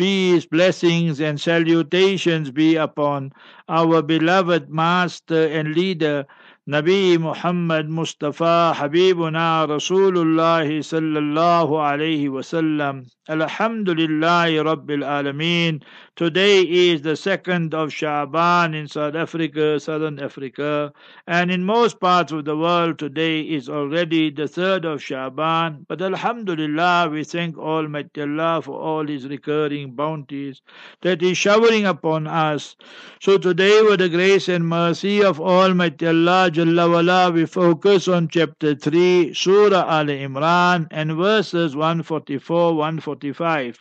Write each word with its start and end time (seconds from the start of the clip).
Peace, 0.00 0.46
blessings, 0.46 1.20
and 1.20 1.38
salutations 1.38 2.50
be 2.50 2.74
upon 2.74 3.34
our 3.68 4.00
beloved 4.00 4.70
Master 4.70 5.46
and 5.48 5.74
Leader, 5.74 6.24
Nabi 6.66 7.20
Muhammad 7.20 7.86
Mustafa 7.90 8.72
Habibuna 8.74 9.68
Rasulullah 9.68 10.64
sallallahu 10.64 11.76
alayhi 11.76 12.30
wasallam. 12.32 13.10
Alhamdulillah 13.28 14.48
Rabbil 14.64 15.04
Alameen. 15.04 15.82
Today 16.20 16.60
is 16.60 17.00
the 17.00 17.16
second 17.16 17.72
of 17.72 17.94
Shaban 17.94 18.74
in 18.74 18.88
South 18.88 19.14
Africa, 19.14 19.80
Southern 19.80 20.20
Africa, 20.20 20.92
and 21.26 21.50
in 21.50 21.64
most 21.64 21.98
parts 21.98 22.30
of 22.30 22.44
the 22.44 22.58
world 22.58 22.98
today 22.98 23.40
is 23.40 23.70
already 23.70 24.28
the 24.28 24.46
third 24.46 24.84
of 24.84 25.02
Shaban. 25.02 25.86
But 25.88 26.02
Alhamdulillah, 26.02 27.08
we 27.10 27.24
thank 27.24 27.56
Almighty 27.56 28.20
Allah 28.20 28.60
for 28.60 28.78
all 28.78 29.06
His 29.06 29.28
recurring 29.28 29.92
bounties 29.92 30.60
that 31.00 31.22
He 31.22 31.30
is 31.30 31.38
showering 31.38 31.86
upon 31.86 32.26
us. 32.26 32.76
So 33.22 33.38
today, 33.38 33.80
with 33.80 34.00
the 34.00 34.10
grace 34.10 34.46
and 34.50 34.68
mercy 34.68 35.24
of 35.24 35.40
Almighty 35.40 36.06
Allah 36.06 36.50
Jalla 36.52 36.86
wala, 36.92 37.30
we 37.30 37.46
focus 37.46 38.08
on 38.08 38.28
chapter 38.28 38.74
3, 38.74 39.32
Surah 39.32 39.88
Al 39.88 40.08
Imran, 40.08 40.86
and 40.90 41.16
verses 41.16 41.74
144 41.74 42.74
145. 42.74 43.78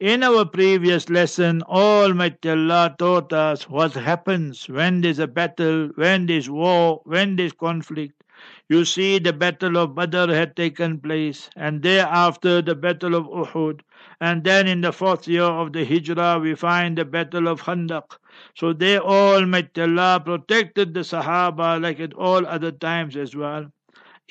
In 0.00 0.24
our 0.24 0.46
previous 0.46 1.08
lesson, 1.08 1.62
Almighty 1.62 2.50
Allah 2.50 2.96
taught 2.98 3.32
us 3.32 3.68
what 3.68 3.92
happens 3.92 4.68
when 4.68 5.00
there's 5.00 5.20
a 5.20 5.28
battle, 5.28 5.90
when 5.94 6.26
there's 6.26 6.50
war, 6.50 7.02
when 7.04 7.36
there's 7.36 7.52
conflict. 7.52 8.24
You 8.68 8.84
see, 8.84 9.20
the 9.20 9.32
battle 9.32 9.76
of 9.76 9.94
Badr 9.94 10.32
had 10.34 10.56
taken 10.56 10.98
place, 10.98 11.50
and 11.54 11.82
thereafter 11.82 12.60
the 12.62 12.74
battle 12.74 13.14
of 13.14 13.26
Uhud, 13.26 13.82
and 14.20 14.42
then 14.42 14.66
in 14.66 14.80
the 14.80 14.90
fourth 14.92 15.28
year 15.28 15.44
of 15.44 15.72
the 15.72 15.84
Hijrah 15.84 16.40
we 16.40 16.56
find 16.56 16.98
the 16.98 17.04
battle 17.04 17.46
of 17.46 17.62
Khandaq. 17.62 18.18
So 18.56 18.72
they 18.72 18.98
Almighty 18.98 19.82
Allah 19.82 20.20
protected 20.24 20.94
the 20.94 21.00
Sahaba 21.04 21.80
like 21.80 22.00
at 22.00 22.14
all 22.14 22.44
other 22.44 22.72
times 22.72 23.16
as 23.16 23.36
well. 23.36 23.70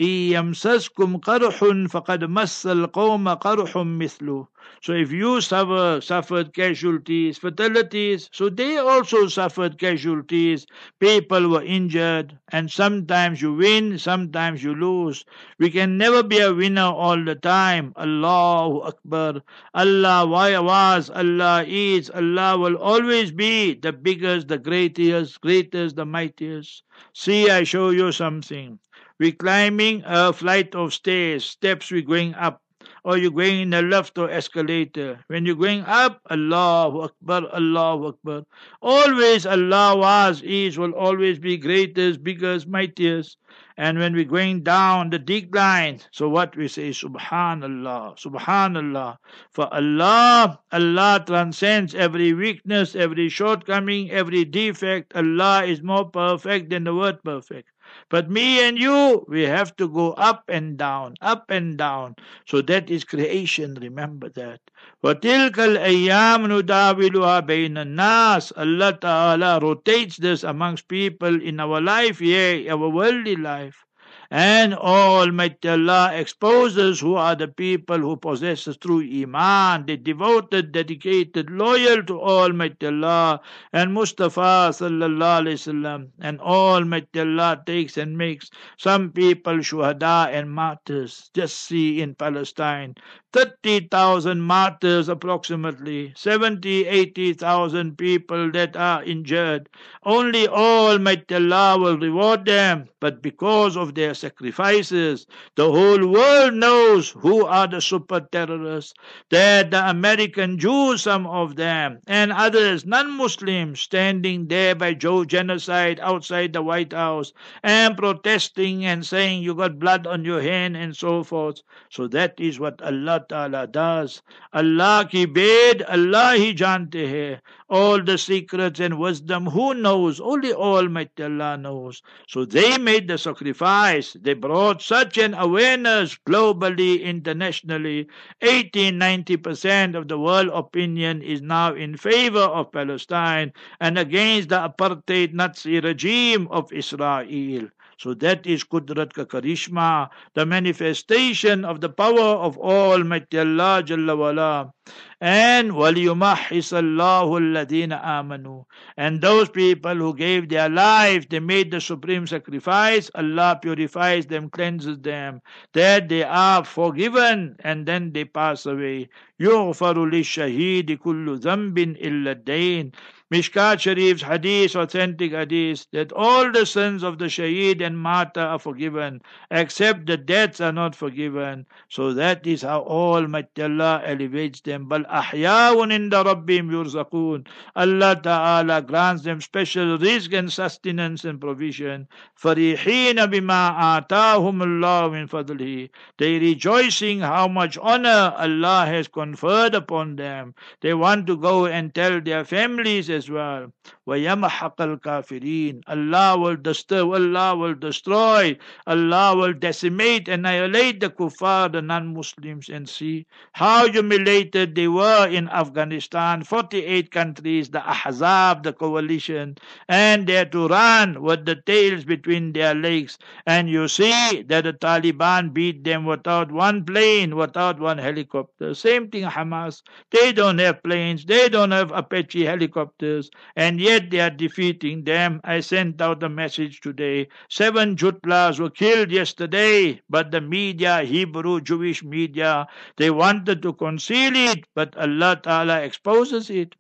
يمسسكم 0.01 1.17
قرح 1.17 1.65
فقد 1.91 2.25
مس 2.25 2.67
القوم 2.67 3.29
قرح 3.29 3.77
مثله 3.77 4.47
so 4.81 4.93
if 4.93 5.13
you 5.13 5.41
suffer, 5.43 6.01
suffered 6.01 6.55
casualties, 6.55 7.37
fatalities, 7.37 8.31
so 8.33 8.49
they 8.49 8.79
also 8.79 9.29
suffered 9.29 9.79
casualties. 9.79 10.67
People 11.01 11.49
were 11.51 11.63
injured, 11.63 12.39
and 12.51 12.71
sometimes 12.71 13.43
you 13.43 13.53
win, 13.53 13.99
sometimes 13.99 14.65
you 14.65 14.75
lose. 14.75 15.25
We 15.59 15.71
can 15.71 15.99
never 15.99 16.23
be 16.23 16.39
a 16.39 16.55
winner 16.55 16.83
all 16.83 17.23
the 17.23 17.35
time. 17.35 17.93
Allahu 17.97 18.81
Akbar. 18.83 19.43
Allah 19.75 20.27
was, 20.27 21.11
Allah 21.11 21.65
is, 21.67 22.09
Allah 22.11 22.57
will 22.57 22.77
always 22.77 23.33
be 23.33 23.75
the 23.75 23.93
biggest, 23.93 24.49
the 24.49 24.59
greatest, 24.59 25.43
greatest, 25.43 25.97
the 25.97 26.07
mightiest. 26.07 26.85
See, 27.13 27.51
I 27.51 27.65
show 27.65 27.91
you 27.91 28.13
something. 28.13 28.79
We're 29.20 29.34
climbing 29.34 30.04
a 30.06 30.32
flight 30.32 30.76
of 30.76 30.94
stairs, 30.94 31.46
steps 31.46 31.92
we're 31.92 32.02
going 32.02 32.36
up 32.36 32.62
or 33.04 33.18
you're 33.18 33.32
going 33.32 33.62
in 33.62 33.74
a 33.74 33.82
lift 33.82 34.18
or 34.18 34.30
escalator. 34.30 35.20
When 35.28 35.46
you're 35.46 35.56
going 35.56 35.84
up, 35.86 36.22
Allah 36.30 37.04
Akbar, 37.04 37.48
Allah 37.54 38.08
Akbar. 38.10 38.44
Always 38.82 39.46
Allah 39.46 39.98
was, 39.98 40.42
is, 40.42 40.78
will 40.78 40.94
always 40.94 41.40
be 41.40 41.58
greatest, 41.58 42.24
biggest, 42.24 42.68
mightiest. 42.68 43.38
And 43.78 43.98
when 43.98 44.14
we're 44.14 44.26
going 44.26 44.64
down 44.64 45.10
the 45.10 45.20
decline, 45.20 46.02
so 46.12 46.28
what 46.28 46.56
we 46.58 46.68
say, 46.68 46.90
Subhanallah, 46.90 48.20
Subhanallah. 48.20 49.18
For 49.52 49.74
Allah, 49.74 50.60
Allah 50.72 51.24
transcends 51.26 51.96
every 51.96 52.34
weakness, 52.34 52.96
every 52.96 53.30
shortcoming, 53.30 54.12
every 54.12 54.44
defect. 54.44 55.14
Allah 55.16 55.64
is 55.64 55.82
more 55.82 56.10
perfect 56.10 56.70
than 56.70 56.84
the 56.84 56.94
word 56.94 57.24
perfect. 57.24 57.70
But 58.11 58.31
me 58.31 58.63
and 58.67 58.79
you, 58.79 59.25
we 59.29 59.43
have 59.43 59.75
to 59.77 59.89
go 59.89 60.13
up 60.13 60.45
and 60.49 60.77
down, 60.77 61.15
up 61.21 61.47
and 61.49 61.79
down. 61.79 62.17
So 62.47 62.61
that 62.63 62.91
is 62.91 63.05
creation, 63.05 63.75
remember 63.81 64.29
that. 64.31 64.61
وَتِلْكَ 65.03 65.53
الْأَيَّامُ 65.53 66.47
نُدَاوِلُهَا 66.47 67.47
بَيْنَ 67.47 67.77
النَّاسِ 67.79 68.53
Allah 68.57 68.99
Ta'ala 69.01 69.59
rotates 69.61 70.19
this 70.19 70.45
amongst 70.45 70.89
people 70.89 71.41
in 71.41 71.61
our 71.61 71.81
life, 71.81 72.21
yea, 72.21 72.69
our 72.69 72.89
worldly 72.89 73.37
life. 73.37 73.85
And 74.32 74.76
Almighty 74.76 75.70
Allah 75.70 76.12
exposes 76.14 77.00
who 77.00 77.16
are 77.16 77.36
the 77.36 77.48
people 77.48 77.98
who 77.98 78.16
possess 78.16 78.68
true 78.80 79.02
Iman, 79.02 79.88
the 79.88 79.98
devoted, 79.98 80.72
dedicated, 80.72 81.50
loyal 81.50 82.04
to 82.04 82.22
Almighty 82.22 82.86
Allah 82.86 83.42
and 83.74 83.92
Mustafa 83.92 84.70
sallallahu 84.70 85.42
alayhi 85.42 85.58
wasallam. 85.58 86.10
And 86.22 86.40
Almighty 86.42 87.22
Allah 87.22 87.64
takes 87.66 87.98
and 87.98 88.16
makes 88.20 88.52
some 88.78 89.10
people 89.12 89.58
shuhada 89.64 90.28
and 90.32 90.52
martyrs. 90.52 91.32
Just 91.34 91.62
see 91.62 92.00
in 92.00 92.14
Palestine, 92.14 92.94
30,000 93.34 94.42
martyrs 94.42 95.10
approximately, 95.10 96.14
70, 96.16 96.86
80,000 96.86 97.98
people 97.98 98.52
that 98.52 98.76
are 98.76 99.04
injured. 99.04 99.70
Only 100.04 100.48
Almighty 100.48 101.36
Allah 101.36 101.78
will 101.80 101.98
reward 101.98 102.46
them, 102.46 102.90
but 103.00 103.22
because 103.24 103.76
of 103.78 103.96
their 103.96 104.14
sacrifices, 104.20 105.26
the 105.56 105.72
whole 105.72 106.06
world 106.08 106.54
knows 106.54 107.10
who 107.10 107.46
are 107.46 107.68
the 107.68 107.82
super 107.82 108.22
terrorists. 108.22 108.94
That 109.32 109.72
the 109.72 109.90
American 109.90 110.60
Jews, 110.60 111.04
some 111.04 111.26
of 111.26 111.56
them, 111.56 112.00
and 112.08 112.32
others, 112.32 112.86
non-Muslims, 112.86 113.80
standing 113.80 114.48
there 114.48 114.76
by 114.76 114.94
Joe 114.94 115.26
genocide 115.26 116.00
outside 116.02 116.54
the 116.54 116.62
White 116.62 116.94
House 116.94 117.34
and 117.64 117.98
protesting 117.98 118.86
and 118.86 119.06
saying 119.06 119.44
you 119.44 119.56
got 119.56 119.80
blood 119.80 120.06
on 120.06 120.26
your 120.26 120.42
hand 120.42 120.76
and 120.78 120.96
so 120.96 121.24
forth. 121.24 121.62
So 121.90 122.08
that 122.10 122.40
is 122.40 122.60
what 122.60 122.82
Allah 122.82 123.26
Ta'ala 123.28 123.68
does. 123.68 124.22
Allah 124.54 125.08
ki 125.10 125.26
bed, 125.26 125.84
Allah 125.84 126.36
hi 126.38 126.54
jante 126.54 127.08
hai. 127.10 127.42
All 127.70 128.04
the 128.04 128.18
secrets 128.18 128.80
and 128.80 128.98
wisdom, 128.98 129.46
who 129.46 129.76
knows? 129.76 130.20
Only 130.20 130.54
Almighty 130.54 131.24
Allah 131.24 131.56
knows. 131.58 132.02
So 132.28 132.46
they 132.46 132.78
made 132.78 133.08
the 133.08 133.18
sacrifice. 133.18 134.09
They 134.14 134.34
brought 134.34 134.82
such 134.82 135.18
an 135.18 135.34
awareness 135.34 136.18
globally, 136.26 137.02
internationally. 137.04 138.08
80, 138.42 138.92
90% 138.94 139.96
of 139.96 140.08
the 140.08 140.18
world 140.18 140.50
opinion 140.54 141.22
is 141.22 141.42
now 141.42 141.74
in 141.74 141.98
favor 141.98 142.40
of 142.40 142.72
Palestine 142.72 143.54
and 143.80 143.98
against 143.98 144.50
the 144.50 144.58
apartheid 144.58 145.34
Nazi 145.34 145.80
regime 145.80 146.48
of 146.52 146.72
Israel. 146.74 147.70
So 147.99 148.13
that 148.15 148.47
is 148.47 148.65
Qudrat 148.65 149.13
ka 149.13 149.25
Karishma, 149.25 150.09
the 150.35 150.45
manifestation 150.45 151.65
of 151.65 151.81
the 151.81 151.89
power 151.89 152.37
of 152.43 152.59
Almighty 152.59 153.39
Allah 153.39 153.83
Jalla 153.87 154.17
wala. 154.19 154.73
And 155.21 155.71
وَلِيُمَحِّصَ 155.71 156.75
اللَّهُ 156.75 157.29
الَّذِينَ 157.41 158.03
آمَنُوا 158.05 158.65
And 158.97 159.23
those 159.23 159.49
people 159.49 159.95
who 159.95 160.15
gave 160.15 160.49
their 160.49 160.69
life, 160.69 161.29
they 161.29 161.41
made 161.41 161.71
the 161.71 161.81
supreme 161.81 162.27
sacrifice, 162.27 163.11
Allah 163.15 163.59
purifies 163.63 164.27
them, 164.27 164.51
cleanses 164.51 164.99
them, 164.99 165.41
that 165.73 166.09
they 166.09 166.25
are 166.25 166.65
forgiven, 166.65 167.57
and 167.61 167.87
then 167.87 168.13
they 168.13 168.25
pass 168.25 168.67
away. 168.67 169.09
يُغْفَرُ 169.41 169.95
لِلشَّهِيدِ 170.11 170.99
كُلُّ 170.99 171.39
ذَنْبٍ 171.39 171.79
إِلَّا 172.03 172.33
الدَّيْنِ 172.45 172.93
Mishkat 173.32 173.78
Sharif's 173.78 174.24
hadith, 174.24 174.76
authentic 174.76 175.34
hadith, 175.34 175.86
that 175.92 176.12
all 176.14 176.52
the 176.52 176.66
sins 176.66 177.04
of 177.04 177.20
the 177.20 177.26
shaheed 177.26 177.80
and 177.80 177.96
martyr 177.96 178.42
are 178.42 178.58
forgiven, 178.58 179.22
except 179.52 180.08
the 180.08 180.18
deaths 180.18 180.60
are 180.60 180.72
not 180.72 180.96
forgiven. 180.96 181.68
So 181.90 182.14
that 182.16 182.48
is 182.48 182.64
how 182.64 182.82
Almighty 182.82 183.62
Allah 183.62 184.02
elevates 184.04 184.62
them. 184.62 184.88
Bal 184.88 185.04
ahyaun 185.04 185.92
inda 185.92 186.26
rabbim 186.26 186.72
yurzaqun. 186.72 187.46
Allah 187.76 188.20
Ta'ala 188.22 188.82
grants 188.82 189.22
them 189.22 189.42
special 189.42 190.00
rizq 190.00 190.36
and 190.36 190.52
sustenance 190.52 191.24
and 191.24 191.40
provision. 191.40 192.08
Farihina 192.42 193.32
bima 193.32 193.78
atahum 193.78 194.64
Allah 194.64 195.12
min 195.12 195.28
fadlihi. 195.28 195.92
They 196.18 196.40
rejoicing 196.40 197.20
how 197.20 197.48
much 197.48 197.78
honor 197.78 198.34
Allah 198.38 198.88
has 198.88 199.08
conferred 199.08 199.76
upon 199.76 200.16
them. 200.16 200.56
They 200.82 200.96
want 200.96 201.28
to 201.28 201.38
go 201.38 201.68
and 201.68 201.94
tell 201.94 202.20
their 202.22 202.44
families 202.44 203.19
as 203.19 203.31
well. 203.31 203.73
وَيَمْحَقَ 204.09 204.77
الْكَافِرِينَ 204.77 205.83
Allah 205.87 206.39
will 206.39 206.57
disturb, 206.57 207.13
Allah 207.15 207.57
will 207.57 207.75
destroy, 207.75 208.57
Allah 208.87 209.37
will 209.37 209.53
decimate, 209.55 210.29
annihilate 210.29 211.01
the 211.01 211.11
kuffar, 211.11 211.71
the 211.73 211.81
non-Muslims 211.81 212.69
and 212.69 212.89
see 212.89 213.27
how 213.53 213.89
humiliated 213.89 214.75
they 214.75 214.89
were 214.89 215.29
in 215.29 215.49
Afghanistan, 215.49 216.43
48 216.43 217.11
countries, 217.11 217.71
the 217.71 217.81
Ahzab, 217.81 218.63
the 218.63 218.73
coalition, 218.73 219.57
and 219.89 220.27
they 220.27 220.35
had 220.35 220.53
to 220.53 220.69
run 220.69 221.23
with 221.23 221.45
the 221.45 221.57
tails 221.67 222.05
between 222.05 222.53
their 222.53 222.75
legs. 222.75 223.19
And 223.47 223.69
you 223.71 223.89
see 223.89 224.43
that 224.49 224.65
the 224.65 224.73
Taliban 224.73 225.53
beat 225.53 225.85
them 225.85 226.05
without 226.05 226.51
one 226.51 226.85
plane, 226.85 227.37
without 227.37 227.79
one 227.81 227.99
helicopter. 227.99 228.75
Same 228.75 229.09
thing 229.09 229.25
Hamas. 229.25 229.83
They 230.11 230.33
don't 230.33 230.59
have 230.59 230.83
planes, 230.83 231.25
they 231.25 231.49
don't 231.49 231.71
have 231.71 231.93
Apache 231.93 232.45
helicopters, 232.45 233.08
and 233.56 233.80
yet 233.80 234.10
they 234.10 234.20
are 234.20 234.30
defeating 234.30 235.04
them. 235.04 235.42
I 235.44 235.60
sent 235.62 236.02
out 236.02 236.24
a 236.24 236.30
message 236.30 236.82
today. 236.82 237.28
Seven 237.50 237.96
Jutlas 237.96 238.60
were 238.60 238.70
killed 238.70 239.12
yesterday, 239.12 240.02
but 240.10 240.32
the 240.32 240.42
media, 240.42 241.02
Hebrew 241.02 241.62
Jewish 241.62 242.04
media, 242.04 242.68
they 242.98 243.10
wanted 243.10 243.62
to 243.64 243.74
conceal 243.74 244.36
it, 244.36 244.66
but 244.76 244.96
Allah 244.98 245.40
Ta'ala 245.42 245.82
exposes 245.82 246.50
it. 246.50 246.76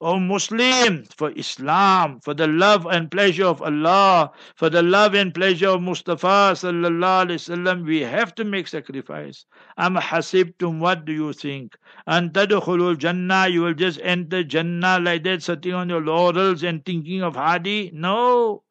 O 0.00 0.18
Muslim, 0.18 1.04
for 1.16 1.30
Islam, 1.36 2.20
for 2.20 2.34
the 2.34 2.46
love 2.46 2.86
and 2.86 3.10
pleasure 3.10 3.46
of 3.46 3.62
Allah, 3.62 4.32
for 4.56 4.68
the 4.68 4.82
love 4.82 5.14
and 5.14 5.32
pleasure 5.32 5.68
of 5.68 5.82
Mustafa 5.82 6.52
sallallahu 6.52 7.26
alaihi 7.26 7.40
wasallam, 7.40 7.84
we 7.86 8.00
have 8.00 8.34
to 8.34 8.44
make 8.44 8.66
sacrifice. 8.66 9.46
Am 9.78 9.94
hasibtum, 9.94 10.80
what 10.80 11.04
do 11.04 11.12
you 11.12 11.32
think? 11.32 11.76
And 12.06 12.32
tadkhulul 12.32 12.98
Jannah, 12.98 13.48
you 13.48 13.62
will 13.62 13.74
just 13.74 14.00
enter 14.02 14.42
Jannah 14.42 14.98
like 15.00 15.22
that, 15.24 15.42
sitting 15.42 15.74
on 15.74 15.88
your 15.88 16.00
laurels 16.00 16.64
and 16.64 16.84
thinking 16.84 17.22
of 17.22 17.36
Hadi? 17.36 17.90
No. 17.94 18.63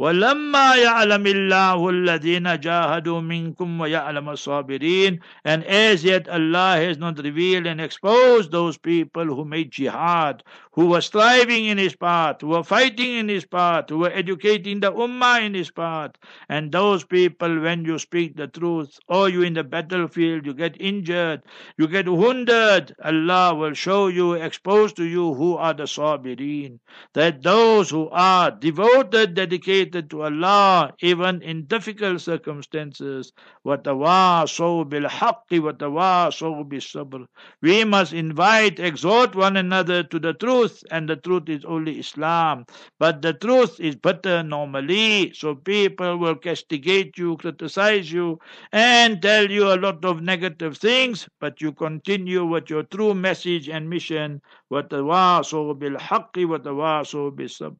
وَلَمَّا 0.00 0.74
يَعْلَمِ 0.76 1.26
اللَّهُ 1.26 1.88
الَّذِينَ 1.90 2.60
جَاهَدُوا 2.60 3.20
مِنْكُمْ 3.20 3.80
وَيَعْلَمَ 3.80 4.28
الصَّابِرِينَ 4.30 5.20
And 5.44 5.62
as 5.64 6.02
yet 6.04 6.26
Allah 6.26 6.76
has 6.80 6.96
not 6.96 7.18
revealed 7.18 7.66
and 7.66 7.82
exposed 7.82 8.50
those 8.50 8.78
people 8.78 9.26
who 9.26 9.44
made 9.44 9.70
jihad, 9.70 10.42
who 10.79 10.87
were 10.87 11.01
striving 11.01 11.65
in 11.65 11.77
His 11.77 11.95
path, 11.95 12.41
who 12.41 12.47
were 12.47 12.63
fighting 12.63 13.15
in 13.15 13.29
His 13.29 13.45
path, 13.45 13.89
who 13.89 13.99
were 13.99 14.11
educating 14.11 14.79
the 14.81 14.91
Ummah 14.91 15.45
in 15.45 15.53
His 15.53 15.71
path. 15.71 16.11
And 16.49 16.71
those 16.71 17.03
people, 17.03 17.61
when 17.61 17.85
you 17.85 17.97
speak 17.97 18.35
the 18.35 18.47
truth, 18.47 18.99
or 19.07 19.29
you 19.29 19.41
in 19.41 19.53
the 19.53 19.63
battlefield, 19.63 20.45
you 20.45 20.53
get 20.53 20.75
injured, 20.79 21.43
you 21.77 21.87
get 21.87 22.09
wounded, 22.09 22.93
Allah 23.03 23.55
will 23.55 23.73
show 23.73 24.07
you, 24.07 24.33
expose 24.33 24.91
to 24.93 25.05
you 25.05 25.33
who 25.33 25.55
are 25.55 25.73
the 25.73 25.83
Sabirin. 25.83 26.79
That 27.13 27.41
those 27.43 27.89
who 27.89 28.09
are 28.09 28.51
devoted, 28.51 29.33
dedicated, 29.33 30.09
to 30.09 30.23
Allah 30.23 30.93
even 31.01 31.41
in 31.41 31.65
difficult 31.65 32.21
circumstances. 32.21 33.31
وَتَوَاصَوْا 33.65 34.89
بِالْحَقِّ 34.89 35.49
وَتَوَاصَوْا 35.51 36.69
بِالصَّبْرِ 36.69 37.25
We 37.61 37.83
must 37.83 38.13
invite, 38.13 38.79
exhort 38.79 39.35
one 39.35 39.57
another 39.57 40.03
to 40.03 40.19
the 40.19 40.33
truth, 40.33 40.68
and 40.91 41.09
the 41.09 41.15
truth 41.15 41.49
is 41.49 41.65
only 41.65 41.99
Islam. 41.99 42.65
But 42.99 43.21
the 43.21 43.33
truth 43.33 43.79
is 43.79 43.95
better 43.95 44.43
normally, 44.43 45.33
so 45.33 45.55
people 45.55 46.17
will 46.17 46.35
castigate 46.35 47.17
you, 47.17 47.37
criticize 47.37 48.11
you, 48.11 48.39
and 48.71 49.21
tell 49.21 49.49
you 49.49 49.73
a 49.73 49.75
lot 49.75 50.05
of 50.05 50.21
negative 50.21 50.77
things, 50.77 51.27
but 51.39 51.61
you 51.61 51.71
continue 51.73 52.45
with 52.45 52.69
your 52.69 52.83
true 52.83 53.13
message 53.13 53.69
and 53.69 53.89
mission. 53.89 54.41
وَتَوَاصَوْا 54.71 55.73
بِالْحَقِّ 55.79 56.33
وَتَوَاصَوْا 56.35 57.31
بِالصَّبْرِ 57.35 57.75